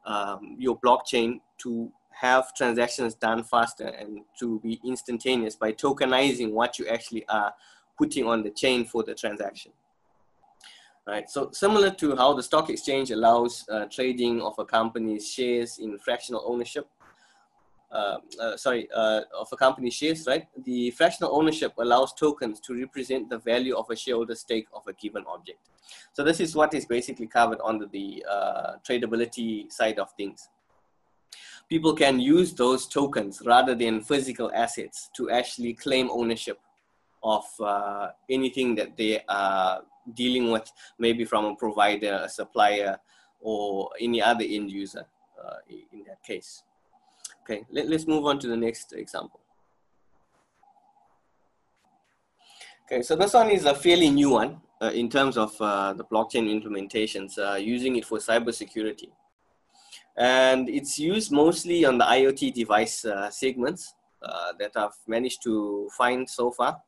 um, 0.05 0.57
your 0.59 0.79
blockchain 0.79 1.41
to 1.59 1.91
have 2.11 2.55
transactions 2.55 3.15
done 3.15 3.45
faster 3.45 3.87
and 3.87 4.21
to 4.39 4.59
be 4.61 4.81
instantaneous 4.85 5.55
by 5.55 5.73
tokenizing 5.73 6.51
what 6.51 6.79
you 6.79 6.87
actually 6.89 7.25
are 7.29 7.55
putting 7.97 8.27
on 8.27 8.43
the 8.43 8.51
chain 8.51 8.85
for 8.85 9.03
the 9.03 9.15
transaction. 9.15 9.73
Right, 11.07 11.31
so 11.31 11.51
similar 11.53 11.91
to 11.93 12.15
how 12.17 12.35
the 12.35 12.43
stock 12.43 12.69
exchange 12.69 13.11
allows 13.13 13.67
uh, 13.71 13.87
trading 13.87 14.43
of 14.43 14.59
a 14.59 14.65
company's 14.65 15.33
shares 15.33 15.79
in 15.79 15.99
fractional 15.99 16.45
ownership, 16.47 16.87
uh, 17.91 18.19
uh, 18.41 18.57
sorry, 18.57 18.87
uh, 18.95 19.23
of 19.39 19.49
a 19.51 19.57
company's 19.57 19.95
shares, 19.95 20.27
right? 20.27 20.47
The 20.65 20.91
fractional 20.91 21.35
ownership 21.35 21.73
allows 21.79 22.13
tokens 22.13 22.61
to 22.61 22.75
represent 22.75 23.31
the 23.31 23.39
value 23.39 23.75
of 23.77 23.89
a 23.89 23.97
shareholder 23.97 24.35
stake 24.35 24.67
of 24.75 24.83
a 24.87 24.93
given 24.93 25.25
object. 25.27 25.59
So 26.13 26.23
this 26.23 26.39
is 26.39 26.55
what 26.55 26.75
is 26.75 26.85
basically 26.85 27.27
covered 27.27 27.59
under 27.65 27.87
the 27.87 28.25
uh, 28.31 28.73
tradability 28.87 29.73
side 29.73 29.99
of 29.99 30.11
things 30.13 30.49
people 31.69 31.93
can 31.95 32.19
use 32.19 32.55
those 32.55 32.87
tokens 32.87 33.43
rather 33.45 33.75
than 33.75 34.01
physical 34.01 34.51
assets 34.55 35.11
to 35.15 35.31
actually 35.31 35.75
claim 35.75 36.09
ownership 36.11 36.59
of 37.23 37.45
anything 38.31 38.75
that 38.75 38.97
they 38.97 39.21
are 39.29 39.83
dealing 40.15 40.51
with, 40.51 40.71
maybe 40.99 41.25
from 41.25 41.45
a 41.45 41.55
provider, 41.57 42.23
a 42.25 42.29
supplier, 42.29 42.99
or 43.41 43.91
any 44.01 44.23
other 44.23 44.45
end 44.49 44.71
user 44.71 45.05
in 45.69 46.05
that 46.07 46.23
case. 46.23 46.63
Okay, 47.49 47.65
let, 47.71 47.91
us 47.91 48.07
move 48.07 48.27
on 48.27 48.39
to 48.41 48.49
the 48.49 48.57
next 48.57 48.93
example. 48.93 49.41
Okay, 52.85 53.03
so 53.03 53.17
this 53.17 53.33
one 53.35 53.51
is 53.51 53.65
a 53.65 53.75
fairly 53.75 54.11
new 54.11 54.31
one 54.31 54.61
uh, 54.83 54.91
in 54.95 55.09
terms 55.09 55.37
of 55.37 55.55
uh, 55.61 55.93
the 55.95 56.05
blockchain 56.05 56.47
implementations, 56.49 57.39
uh, 57.39 57.57
using 57.57 57.97
it 57.97 58.05
for 58.05 58.19
cybersecurity 58.19 59.11
and 60.19 60.69
it's 60.69 60.99
used 60.99 61.31
mostly 61.31 61.85
on 61.85 61.97
the 61.97 62.05
IoT 62.05 62.53
device 62.53 63.05
uh, 63.05 63.31
segments 63.31 63.95
uh, 64.23 64.53
that 64.59 64.73
I've 64.75 64.99
managed 65.07 65.43
to 65.45 65.89
find 65.97 66.29
so 66.29 66.51
far. 66.51 66.83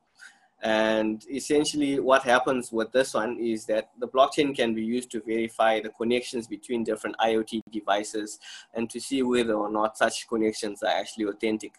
And 0.62 1.24
essentially 1.30 2.00
what 2.00 2.22
happens 2.22 2.70
with 2.70 2.92
this 2.92 3.14
one 3.14 3.38
is 3.40 3.64
that 3.66 3.90
the 3.98 4.08
blockchain 4.08 4.54
can 4.54 4.74
be 4.74 4.82
used 4.82 5.10
to 5.12 5.22
verify 5.22 5.80
the 5.80 5.88
connections 5.88 6.46
between 6.46 6.84
different 6.84 7.16
IoT 7.18 7.62
devices 7.72 8.38
and 8.74 8.90
to 8.90 9.00
see 9.00 9.22
whether 9.22 9.54
or 9.54 9.70
not 9.70 9.96
such 9.96 10.28
connections 10.28 10.82
are 10.82 10.94
actually 10.94 11.24
authentic. 11.26 11.74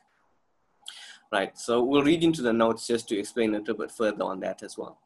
Right, 1.32 1.58
so 1.58 1.84
we'll 1.84 2.04
read 2.04 2.24
into 2.24 2.42
the 2.42 2.52
notes 2.52 2.88
just 2.88 3.08
to 3.10 3.18
explain 3.18 3.54
a 3.54 3.60
little 3.60 3.76
bit 3.76 3.92
further 3.92 4.24
on 4.24 4.40
that 4.42 4.64
as 4.64 4.78
well. 4.78 4.98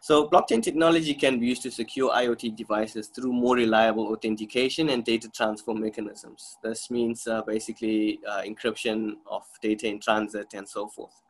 So 0.00 0.28
blockchain 0.28 0.62
technology 0.62 1.14
can 1.14 1.40
be 1.40 1.46
used 1.46 1.62
to 1.62 1.70
secure 1.70 2.12
IoT 2.12 2.56
devices 2.56 3.08
through 3.08 3.32
more 3.32 3.56
reliable 3.56 4.06
authentication 4.12 4.90
and 4.90 5.02
data 5.02 5.30
transfer 5.30 5.74
mechanisms. 5.74 6.58
This 6.62 6.90
means 6.90 7.26
uh, 7.26 7.40
basically 7.42 8.20
uh, 8.28 8.42
encryption 8.42 9.14
of 9.26 9.44
data 9.62 9.88
in 9.88 10.00
transit 10.00 10.52
and 10.52 10.68
so 10.68 10.88
forth. 10.88 11.23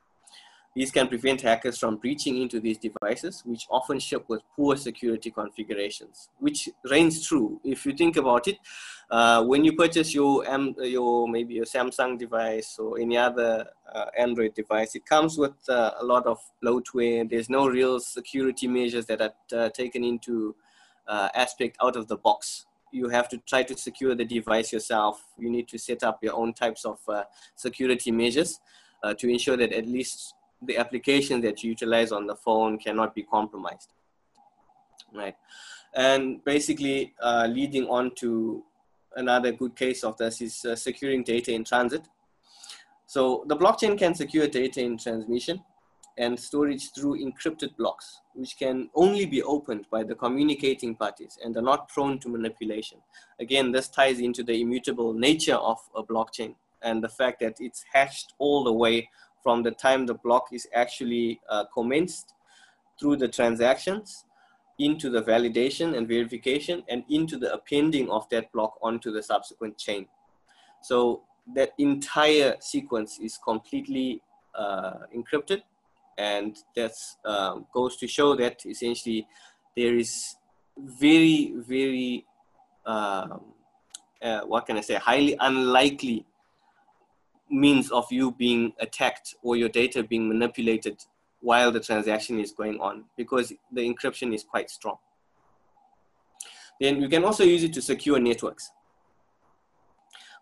These 0.75 0.91
can 0.91 1.07
prevent 1.07 1.41
hackers 1.41 1.79
from 1.79 1.97
breaching 1.99 2.43
into 2.43 2.59
these 2.59 2.79
devices, 2.79 3.43
which 3.47 3.64
often 3.70 4.01
ship 4.01 4.25
with 4.27 4.43
poor 4.57 4.77
security 4.77 5.31
configurations, 5.31 6.29
which 6.41 6.68
reigns 6.91 7.25
true. 7.25 7.61
If 7.62 7.87
you 7.87 7.93
think 7.93 8.16
about 8.16 8.49
it, 8.49 8.59
uh, 9.09 9.45
when 9.45 9.64
you 9.64 9.75
purchase 9.75 10.12
your, 10.12 10.45
your 10.79 11.29
maybe 11.29 11.55
your 11.55 11.64
Samsung 11.64 12.18
device 12.18 12.77
or 12.81 12.99
any 12.99 13.16
other 13.16 13.68
uh, 13.93 14.07
Android 14.18 14.55
device, 14.55 14.97
it 14.97 15.07
comes 15.07 15.39
with 15.39 15.55
uh, 15.68 15.93
a 16.01 16.05
lot 16.05 16.27
of 16.27 16.39
bloatware. 16.62 17.29
There's 17.31 17.49
no 17.49 17.68
real 17.68 18.01
security 18.01 18.66
measures 18.66 19.07
that 19.07 19.20
are 19.20 19.35
uh, 19.57 19.68
taken 19.68 20.03
into 20.03 20.57
uh, 21.07 21.29
aspect 21.37 21.77
out 21.81 21.95
of 21.95 22.09
the 22.09 22.16
box. 22.16 22.66
You 22.91 23.11
have 23.11 23.29
to 23.29 23.39
try 23.47 23.62
to 23.62 23.77
secure 23.77 24.16
the 24.16 24.25
device 24.25 24.72
yourself. 24.72 25.22
You 25.39 25.51
need 25.51 25.68
to 25.68 25.79
set 25.79 26.03
up 26.03 26.18
your 26.20 26.35
own 26.35 26.53
types 26.53 26.85
of 26.85 26.99
uh, 27.09 27.25
security 27.55 28.11
measures 28.11 28.61
to 29.18 29.29
ensure 29.29 29.55
that 29.55 29.70
at 29.70 29.87
least 29.87 30.33
the 30.67 30.77
application 30.77 31.41
that 31.43 31.62
you 31.62 31.71
utilize 31.71 32.12
on 32.12 32.27
the 32.27 32.37
phone 32.37 32.79
cannot 32.79 33.15
be 33.15 33.23
compromised, 33.23 33.93
right? 35.15 35.37
And 35.95 36.45
basically 36.45 37.15
uh, 37.23 37.47
leading 37.51 37.87
on 37.87 38.15
to 38.17 38.62
another 39.17 39.53
good 39.53 39.77
case 39.77 40.03
of 40.03 40.17
this 40.17 40.41
is 40.41 40.65
uh, 40.65 40.75
securing 40.77 41.23
data 41.23 41.53
in 41.53 41.65
transit. 41.65 42.03
So 43.07 43.45
the 43.47 43.57
blockchain 43.57 43.97
can 43.99 44.15
secure 44.15 44.49
data 44.49 44.81
in 44.81 44.99
transmission 44.99 45.62
and 46.17 46.39
storage 46.39 46.93
through 46.93 47.19
encrypted 47.19 47.77
blocks, 47.77 48.21
which 48.35 48.57
can 48.57 48.89
only 48.95 49.27
be 49.27 49.43
opened 49.43 49.87
by 49.91 50.05
the 50.05 50.15
communicating 50.15 50.95
parties 50.95 51.39
and 51.45 51.57
are 51.57 51.62
not 51.62 51.89
prone 51.89 52.19
to 52.21 52.29
manipulation. 52.29 52.99
Again, 53.41 53.73
this 53.73 53.89
ties 53.89 54.21
into 54.21 54.43
the 54.43 54.61
immutable 54.61 55.12
nature 55.12 55.57
of 55.57 55.79
a 55.95 56.03
blockchain 56.03 56.55
and 56.83 57.03
the 57.03 57.09
fact 57.09 57.41
that 57.41 57.57
it's 57.59 57.85
hashed 57.93 58.35
all 58.39 58.62
the 58.62 58.73
way 58.73 59.09
from 59.45 59.62
the 59.62 59.70
time 59.70 60.07
the 60.07 60.14
block 60.14 60.49
is 60.53 60.66
actually 60.74 61.40
uh, 61.49 61.64
commenced 61.72 62.34
through 62.99 63.16
the 63.16 63.28
transactions 63.28 64.24
into 64.78 65.11
the 65.11 65.22
validation 65.22 65.97
and 65.97 66.09
verification 66.09 66.82
and 66.88 67.05
into 67.09 67.36
the 67.36 67.53
appending 67.53 68.11
of 68.11 68.28
that 68.30 68.51
block 68.53 68.76
onto 68.82 69.12
the 69.12 69.22
subsequent 69.22 69.78
chain. 69.78 70.07
So 70.82 71.22
that 71.55 71.72
entire 71.78 72.57
sequence 72.59 73.20
is 73.20 73.38
completely 73.38 74.22
uh, 74.55 74.95
encrypted 75.16 75.62
and 76.18 76.57
that 76.74 76.95
um, 77.24 77.66
goes 77.72 77.97
to 77.99 78.09
show 78.09 78.34
that 78.36 78.64
essentially 78.66 79.28
there 79.76 79.97
is 79.97 80.36
very, 80.78 81.55
very, 81.57 82.24
um, 82.86 83.42
uh, 84.22 84.40
what 84.40 84.66
can 84.66 84.78
I 84.78 84.80
say, 84.80 84.95
highly 84.95 85.36
unlikely 85.38 86.24
means 87.51 87.90
of 87.90 88.07
you 88.11 88.32
being 88.32 88.72
attacked 88.80 89.34
or 89.42 89.57
your 89.57 89.68
data 89.68 90.03
being 90.03 90.28
manipulated 90.28 91.05
while 91.40 91.70
the 91.70 91.80
transaction 91.80 92.40
is 92.40 92.53
going 92.53 92.80
on 92.80 93.05
because 93.16 93.53
the 93.72 93.82
encryption 93.82 94.34
is 94.34 94.42
quite 94.42 94.70
strong. 94.70 94.97
Then 96.80 97.01
you 97.01 97.09
can 97.09 97.24
also 97.24 97.45
use 97.45 97.62
it 97.62 97.72
to 97.74 97.82
secure 97.82 98.18
networks. 98.18 98.70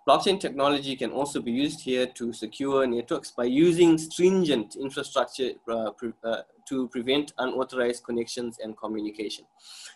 Blockchain 0.09 0.40
technology 0.40 0.96
can 0.96 1.11
also 1.11 1.40
be 1.40 1.53
used 1.53 1.80
here 1.80 2.07
to 2.07 2.32
secure 2.32 2.86
networks 2.86 3.30
by 3.30 3.44
using 3.44 3.98
stringent 3.98 4.74
infrastructure 4.74 5.53
uh, 5.68 5.92
pre 5.92 6.12
uh, 6.24 6.38
to 6.68 6.88
prevent 6.88 7.32
unauthorized 7.38 8.03
connections 8.05 8.59
and 8.62 8.76
communication. 8.76 9.44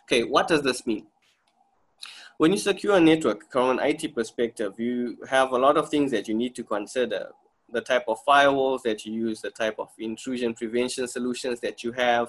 Okay, 0.04 0.22
what 0.22 0.46
does 0.46 0.62
this 0.62 0.86
mean? 0.86 1.06
When 2.38 2.52
you 2.52 2.58
secure 2.58 2.96
a 2.96 3.00
network 3.00 3.50
from 3.50 3.78
an 3.78 3.86
IT 3.86 4.14
perspective, 4.14 4.78
you 4.78 5.16
have 5.28 5.52
a 5.52 5.58
lot 5.58 5.76
of 5.76 5.88
things 5.88 6.10
that 6.10 6.28
you 6.28 6.34
need 6.34 6.54
to 6.56 6.62
consider. 6.62 7.30
The 7.72 7.80
type 7.80 8.04
of 8.06 8.18
firewalls 8.28 8.82
that 8.82 9.04
you 9.04 9.12
use, 9.12 9.40
the 9.40 9.50
type 9.50 9.76
of 9.78 9.88
intrusion 9.98 10.54
prevention 10.54 11.08
solutions 11.08 11.60
that 11.60 11.82
you 11.82 11.92
have, 11.92 12.28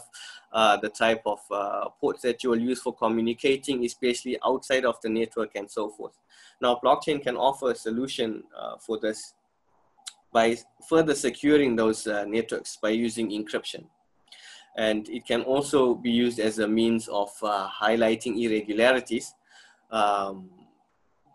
uh, 0.52 0.78
the 0.78 0.90
type 0.90 1.22
of 1.26 1.40
uh, 1.52 1.90
ports 2.00 2.22
that 2.24 2.44
you 2.44 2.50
will 2.50 2.60
use 2.60 2.82
for 2.82 2.96
communicating, 2.96 3.86
especially 3.86 4.38
outside 4.46 4.86
of 4.86 5.00
the 5.02 5.10
network 5.10 5.56
and 5.56 5.70
so 5.70 5.90
forth. 5.90 6.18
Now, 6.62 6.80
blockchain 6.84 7.22
can 7.22 7.36
offer 7.36 7.72
a 7.72 7.76
solution 7.76 8.44
uh, 8.58 8.78
for 8.78 8.98
this 9.00 9.36
by 10.32 10.58
further 10.90 11.16
securing 11.16 11.76
those 11.76 12.08
uh, 12.08 12.26
networks 12.26 12.78
by 12.82 12.90
using 12.90 13.30
encryption. 13.30 13.86
And 14.76 15.08
it 15.10 15.26
can 15.26 15.42
also 15.42 15.96
be 15.96 16.12
used 16.12 16.40
as 16.40 16.60
a 16.60 16.68
means 16.68 17.08
of 17.08 17.30
uh, 17.44 17.68
highlighting 17.82 18.42
irregularities 18.42 19.34
um, 19.92 20.50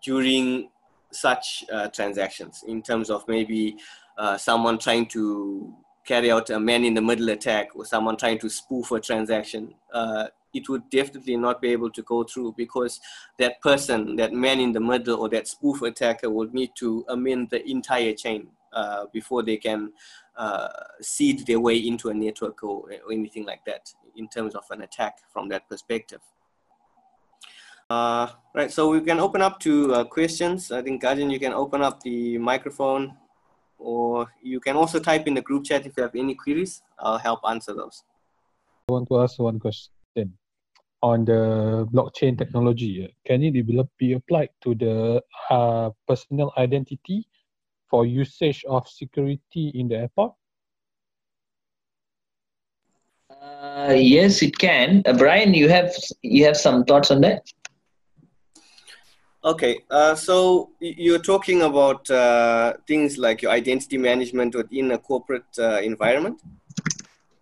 during 0.05 0.69
such 1.11 1.65
uh, 1.73 1.89
transactions 1.89 2.65
in 2.67 2.83
terms 2.83 3.11
of 3.11 3.27
maybe 3.29 3.77
uh, 4.19 4.37
someone 4.37 4.79
trying 4.79 5.07
to 5.07 5.75
carry 6.05 6.31
out 6.31 6.51
a 6.51 6.59
man 6.59 6.85
in 6.85 6.95
the 6.95 7.03
middle 7.03 7.29
attack 7.29 7.69
or 7.75 7.85
someone 7.85 8.17
trying 8.17 8.39
to 8.39 8.49
spoof 8.49 8.91
a 8.91 9.01
transaction 9.01 9.73
uh, 9.93 10.27
it 10.53 10.69
would 10.69 10.89
definitely 10.91 11.37
not 11.37 11.63
be 11.63 11.69
able 11.69 11.91
to 11.91 12.03
go 12.03 12.23
through 12.25 12.55
because 12.57 13.01
that 13.39 13.61
person 13.61 14.17
that 14.17 14.33
man 14.33 14.61
in 14.61 14.73
the 14.73 14.81
middle 14.81 15.21
or 15.21 15.29
that 15.29 15.47
spoof 15.47 15.83
attacker 15.83 16.29
would 16.29 16.53
need 16.53 16.71
to 16.77 17.05
amend 17.09 17.49
the 17.51 17.67
entire 17.69 18.13
chain 18.13 18.49
uh, 18.73 19.05
before 19.13 19.43
they 19.43 19.57
can 19.57 19.93
uh, 20.37 20.69
seed 21.01 21.47
their 21.47 21.61
way 21.61 21.77
into 21.77 22.09
a 22.09 22.15
network 22.15 22.63
or, 22.63 22.91
or 23.05 23.13
anything 23.13 23.45
like 23.45 23.65
that 23.65 23.93
in 24.17 24.29
terms 24.29 24.55
of 24.55 24.65
an 24.71 24.83
attack 24.83 25.19
from 25.33 25.49
that 25.49 25.69
perspective 25.69 26.21
uh, 27.93 28.27
right, 28.55 28.71
so 28.71 28.91
we 28.91 29.01
can 29.01 29.21
open 29.21 29.43
up 29.43 29.61
to 29.61 29.73
uh, 29.95 30.05
questions. 30.05 30.73
I 30.73 30.81
think, 30.83 31.03
Gajan, 31.03 31.31
you 31.31 31.39
can 31.39 31.53
open 31.53 31.83
up 31.83 32.01
the 32.03 32.39
microphone 32.39 33.17
or 33.79 34.29
you 34.43 34.61
can 34.61 34.77
also 34.77 34.99
type 34.99 35.27
in 35.27 35.35
the 35.35 35.43
group 35.43 35.65
chat 35.65 35.85
if 35.87 35.97
you 35.97 36.03
have 36.03 36.15
any 36.15 36.35
queries. 36.35 36.83
I'll 36.99 37.19
help 37.19 37.41
answer 37.49 37.75
those. 37.75 38.05
I 38.89 38.93
want 38.93 39.09
to 39.09 39.21
ask 39.21 39.39
one 39.39 39.59
question. 39.59 39.91
On 41.03 41.25
the 41.25 41.85
blockchain 41.93 42.39
technology, 42.39 43.05
uh, 43.05 43.09
can 43.27 43.43
it 43.43 43.55
be 43.99 44.13
applied 44.13 44.51
to 44.63 44.75
the 44.77 45.21
uh, 45.51 45.91
personal 46.07 46.53
identity 46.57 47.27
for 47.91 48.07
usage 48.07 48.65
of 48.69 48.87
security 48.87 49.73
in 49.75 49.89
the 49.89 49.97
airport? 49.97 50.33
Uh, 53.31 53.95
yes, 53.97 54.43
it 54.43 54.57
can. 54.59 55.03
Uh, 55.05 55.13
Brian, 55.15 55.55
you 55.55 55.69
have 55.69 55.91
you 56.23 56.45
have 56.45 56.57
some 56.57 56.85
thoughts 56.85 57.11
on 57.11 57.21
that? 57.23 57.43
Okay, 59.45 59.81
uh, 59.91 60.15
so 60.15 60.71
you're 60.79 61.19
talking 61.19 61.63
about 61.63 62.09
uh, 62.09 62.75
things 62.87 63.19
like 63.19 63.43
your 63.43 63.51
identity 63.51 63.99
management 63.99 64.55
within 64.55 64.93
a 64.93 64.99
corporate 64.99 65.59
uh, 65.59 65.81
environment? 65.83 66.41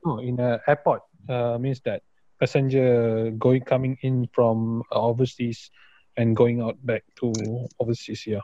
Oh, 0.07 0.17
in 0.17 0.41
an 0.41 0.61
airport 0.67 1.03
uh, 1.29 1.59
means 1.59 1.83
that 1.85 2.01
passenger 2.41 3.31
going 3.33 3.61
coming 3.65 3.99
in 4.01 4.27
from 4.33 4.83
overseas 4.91 5.71
and 6.17 6.35
going 6.35 6.63
out 6.63 6.79
back 6.87 7.05
to 7.17 7.69
overseas. 7.79 8.27
Yeah. 8.27 8.41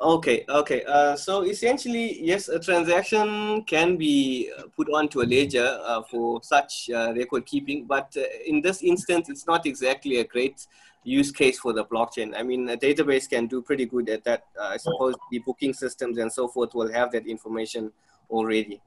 Okay, 0.00 0.44
okay. 0.48 0.82
Uh, 0.82 1.14
so 1.14 1.42
essentially, 1.42 2.20
yes, 2.20 2.48
a 2.48 2.58
transaction 2.58 3.62
can 3.62 3.96
be 3.96 4.50
put 4.74 4.88
onto 4.92 5.22
a 5.22 5.26
ledger 5.26 5.78
uh, 5.86 6.02
for 6.10 6.42
such 6.42 6.90
record 6.90 7.46
keeping, 7.46 7.84
but 7.84 8.16
in 8.44 8.60
this 8.60 8.82
instance, 8.82 9.28
it's 9.28 9.46
not 9.46 9.64
exactly 9.64 10.16
a 10.18 10.24
great 10.24 10.66
use 11.04 11.30
case 11.30 11.58
for 11.58 11.72
the 11.72 11.84
blockchain. 11.84 12.34
I 12.36 12.42
mean, 12.42 12.68
a 12.68 12.76
database 12.76 13.28
can 13.28 13.46
do 13.46 13.62
pretty 13.62 13.86
good 13.86 14.08
at 14.08 14.24
that. 14.24 14.44
Uh, 14.58 14.68
I 14.68 14.76
suppose 14.78 15.14
the 15.30 15.38
booking 15.40 15.74
systems 15.74 16.18
and 16.18 16.32
so 16.32 16.48
forth 16.48 16.74
will 16.74 16.90
have 16.92 17.12
that 17.12 17.26
information 17.26 17.92
already. 18.30 18.80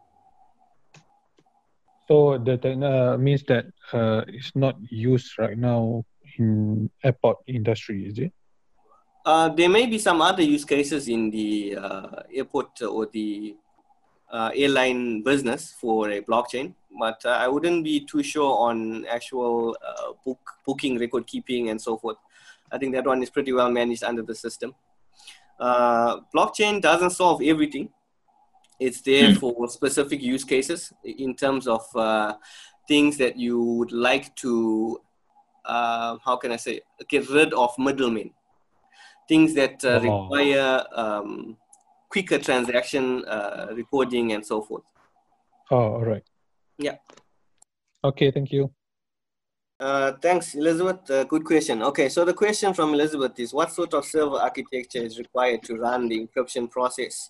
So 2.08 2.38
that 2.38 2.66
uh, 2.66 3.18
means 3.18 3.44
that 3.44 3.66
uh, 3.94 4.24
it's 4.28 4.52
not 4.56 4.76
used 4.90 5.38
right 5.38 5.58
now 5.58 6.06
in 6.38 6.90
airport 7.04 7.38
industry, 7.48 8.08
is 8.08 8.18
it? 8.18 8.34
Uh, 9.26 9.50
there 9.50 9.70
may 9.70 9.86
be 9.86 10.00
some 10.00 10.22
other 10.22 10.42
use 10.42 10.64
cases 10.64 11.10
in 11.10 11.30
the 11.30 11.76
uh, 11.76 12.22
airport 12.34 12.82
or 12.82 13.08
the 13.08 13.58
uh, 14.32 14.52
airline 14.56 15.22
business 15.22 15.76
for 15.80 16.10
a 16.10 16.22
blockchain, 16.22 16.74
but 17.00 17.26
uh, 17.26 17.30
I 17.30 17.48
wouldn't 17.48 17.84
be 17.84 18.06
too 18.06 18.24
sure 18.24 18.58
on 18.58 19.06
actual 19.06 19.78
uh, 19.86 20.14
book 20.26 20.40
booking, 20.66 20.98
record 20.98 21.28
keeping, 21.28 21.70
and 21.70 21.82
so 21.82 21.98
forth. 21.98 22.18
I 22.72 22.78
think 22.78 22.94
that 22.96 23.06
one 23.06 23.22
is 23.24 23.30
pretty 23.30 23.54
well 23.54 23.72
managed 23.72 24.04
under 24.04 24.22
the 24.22 24.36
system. 24.36 24.76
Uh, 25.60 26.20
blockchain 26.36 26.82
doesn't 26.82 27.12
solve 27.12 27.42
everything. 27.42 27.90
It's 28.80 29.02
there 29.02 29.32
hmm. 29.32 29.40
for 29.40 29.68
specific 29.70 30.22
use 30.22 30.44
cases 30.44 30.94
in 31.04 31.36
terms 31.36 31.68
of 31.68 31.84
uh, 31.96 32.36
things 32.88 33.18
that 33.18 33.38
you 33.38 33.62
would 33.62 33.92
like 33.92 34.36
to, 34.38 35.02
uh, 35.66 36.18
how 36.24 36.38
can 36.38 36.52
I 36.52 36.58
say, 36.58 36.82
get 37.10 37.30
rid 37.30 37.54
of 37.54 37.72
middlemen. 37.80 38.32
Things 39.28 39.54
that 39.56 39.84
oh. 39.84 40.00
require 40.00 40.84
um, 40.94 41.58
quicker 42.10 42.38
transaction 42.38 43.26
uh, 43.26 43.68
recording 43.74 44.34
and 44.34 44.46
so 44.46 44.62
forth. 44.62 44.84
Oh, 45.72 45.96
all 45.96 46.06
right. 46.06 46.24
Yeah. 46.78 46.98
Okay, 48.04 48.32
thank 48.32 48.52
you. 48.52 48.72
Uh, 49.80 50.14
thanks, 50.14 50.56
Elizabeth. 50.56 51.10
Uh, 51.10 51.24
good 51.26 51.46
question. 51.46 51.84
Okay, 51.84 52.10
so 52.10 52.26
the 52.26 52.34
question 52.34 52.74
from 52.74 52.94
Elizabeth 52.94 53.40
is 53.40 53.54
what 53.54 53.72
sort 53.72 53.94
of 53.94 54.06
server 54.06 54.38
architecture 54.38 55.00
is 55.00 55.20
required 55.20 55.62
to 55.64 55.76
run 55.76 56.08
the 56.08 56.28
encryption 56.28 56.70
process 56.70 57.30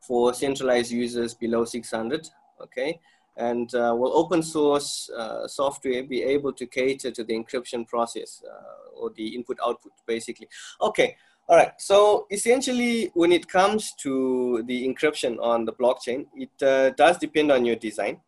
for 0.00 0.34
centralized 0.34 0.90
users 0.90 1.34
below 1.34 1.64
600? 1.64 2.28
Okay, 2.60 3.00
And 3.36 3.74
uh, 3.74 3.94
will 3.96 4.16
open 4.16 4.42
source 4.42 5.10
uh, 5.10 5.46
software 5.46 6.02
be 6.02 6.22
able 6.22 6.52
to 6.54 6.66
cater 6.66 7.10
to 7.10 7.24
the 7.24 7.34
encryption 7.34 7.86
process 7.86 8.42
uh, 8.46 8.98
or 8.98 9.10
the 9.16 9.34
input 9.34 9.58
output 9.64 9.92
basically? 10.06 10.48
Okay, 10.80 11.16
all 11.48 11.56
right, 11.56 11.72
so 11.78 12.26
essentially 12.30 13.10
when 13.14 13.32
it 13.32 13.48
comes 13.48 13.92
to 14.00 14.62
the 14.66 14.86
encryption 14.86 15.38
on 15.40 15.64
the 15.64 15.72
blockchain, 15.72 16.26
it 16.34 16.62
uh, 16.62 16.90
does 16.90 17.18
depend 17.18 17.52
on 17.52 17.64
your 17.64 17.76
design. 17.76 18.20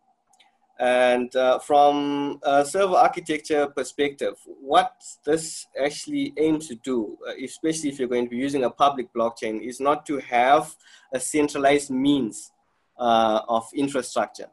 And 0.78 1.34
uh, 1.34 1.58
from 1.58 2.38
a 2.44 2.64
server 2.64 2.94
architecture 2.94 3.66
perspective, 3.66 4.34
what 4.46 4.92
this 5.24 5.66
actually 5.82 6.32
aims 6.36 6.68
to 6.68 6.76
do, 6.76 7.18
uh, 7.26 7.32
especially 7.42 7.90
if 7.90 7.98
you're 7.98 8.08
going 8.08 8.26
to 8.26 8.30
be 8.30 8.36
using 8.36 8.64
a 8.64 8.70
public 8.70 9.12
blockchain, 9.12 9.60
is 9.60 9.80
not 9.80 10.06
to 10.06 10.18
have 10.18 10.76
a 11.12 11.18
centralized 11.18 11.90
means 11.90 12.52
uh, 12.98 13.40
of 13.48 13.66
infrastructure. 13.74 14.48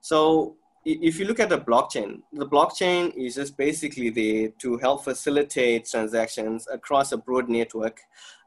So 0.00 0.56
if 0.84 1.18
you 1.18 1.26
look 1.26 1.40
at 1.40 1.48
the 1.48 1.58
blockchain, 1.58 2.22
the 2.32 2.46
blockchain 2.46 3.12
is 3.16 3.34
just 3.34 3.56
basically 3.56 4.08
there 4.08 4.50
to 4.60 4.76
help 4.76 5.02
facilitate 5.02 5.86
transactions 5.86 6.68
across 6.72 7.10
a 7.10 7.16
broad 7.16 7.48
network 7.48 7.98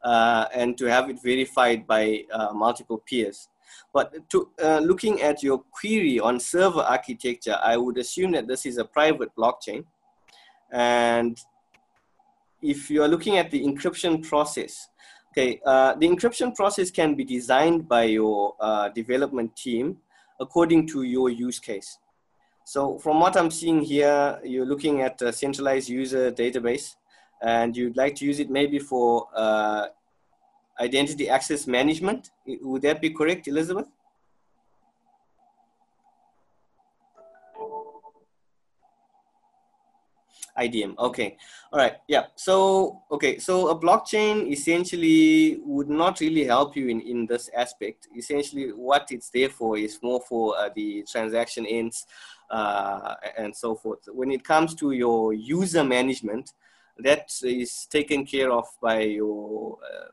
uh, 0.06 0.46
and 0.54 0.78
to 0.78 0.86
have 0.86 1.10
it 1.10 1.22
verified 1.22 1.86
by 1.86 2.24
uh, 2.32 2.54
multiple 2.54 3.04
peers. 3.06 3.50
But 3.94 4.30
to, 4.30 4.50
uh, 4.62 4.80
looking 4.80 5.22
at 5.22 5.44
your 5.44 5.60
query 5.72 6.20
on 6.20 6.40
server 6.40 6.82
architecture, 6.82 7.58
I 7.62 7.78
would 7.78 7.98
assume 7.98 8.32
that 8.32 8.48
this 8.48 8.66
is 8.66 8.78
a 8.78 8.86
private 8.86 9.36
blockchain. 9.36 9.86
And 10.72 11.40
if 12.62 12.90
you 12.90 13.04
are 13.04 13.08
looking 13.08 13.38
at 13.38 13.52
the 13.52 13.64
encryption 13.64 14.28
process, 14.28 14.90
okay, 15.32 15.62
uh, 15.66 15.96
the 15.96 16.08
encryption 16.08 16.56
process 16.56 16.92
can 16.92 17.16
be 17.16 17.24
designed 17.24 17.88
by 17.88 18.04
your 18.04 18.56
uh, 18.60 18.90
development 18.90 19.56
team 19.56 19.98
according 20.40 20.88
to 20.88 21.04
your 21.04 21.30
use 21.30 21.60
case. 21.60 21.98
So 22.64 23.00
from 23.00 23.20
what 23.20 23.36
I'm 23.36 23.50
seeing 23.50 23.82
here, 23.82 24.40
you're 24.44 24.66
looking 24.66 25.02
at 25.02 25.22
a 25.22 25.34
centralized 25.34 25.90
user 25.90 26.32
database 26.32 26.96
and 27.42 27.76
you'd 27.76 27.98
like 27.98 28.16
to 28.16 28.26
use 28.26 28.40
it 28.40 28.50
maybe 28.50 28.80
for 28.80 29.28
uh, 29.36 29.88
identity 30.80 31.30
access 31.30 31.68
management. 31.68 32.32
Would 32.46 32.82
that 32.84 33.02
be 33.02 33.10
correct, 33.12 33.48
Elizabeth? 33.48 33.88
IDM. 40.60 40.98
Okay. 40.98 41.38
All 41.72 41.80
right. 41.80 41.98
Yeah. 42.08 42.26
So, 42.36 43.02
okay. 43.12 43.40
So 43.40 43.70
a 43.70 43.80
blockchain 43.80 44.52
essentially 44.52 45.60
would 45.64 45.90
not 45.90 46.20
really 46.20 46.44
help 46.44 46.76
you 46.76 46.90
in, 46.90 47.02
in 47.02 47.26
this 47.26 47.50
aspect. 47.56 48.08
Essentially 48.16 48.70
what 48.70 49.08
it's 49.12 49.30
there 49.30 49.50
for 49.50 49.78
is 49.78 50.00
more 50.02 50.22
for 50.28 50.58
uh, 50.58 50.70
the 50.76 51.06
transaction 51.10 51.66
ends 51.66 52.06
uh, 52.52 53.16
and 53.38 53.56
so 53.56 53.76
forth. 53.76 54.00
When 54.08 54.32
it 54.32 54.44
comes 54.44 54.76
to 54.76 54.92
your 54.92 55.34
user 55.34 55.84
management, 55.84 56.52
that 56.98 57.32
is 57.44 57.88
taken 57.90 58.26
care 58.26 58.52
of 58.52 58.66
by 58.82 59.02
your 59.02 59.78
uh, 59.84 60.08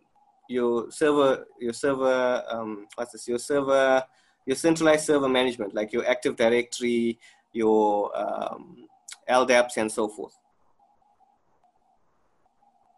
your 0.49 0.91
server, 0.91 1.47
your 1.61 1.73
server, 1.73 2.43
um, 2.49 2.87
what's 2.95 3.13
this, 3.13 3.29
your 3.29 3.39
server, 3.39 4.03
your 4.47 4.57
centralized 4.57 5.07
server 5.07 5.29
management, 5.29 5.75
like 5.75 5.93
your 5.93 6.07
Active 6.09 6.37
Directory, 6.37 7.19
your 7.53 8.17
um, 8.17 8.87
LDAPs 9.29 9.77
and 9.77 9.91
so 9.91 10.09
forth. 10.09 10.37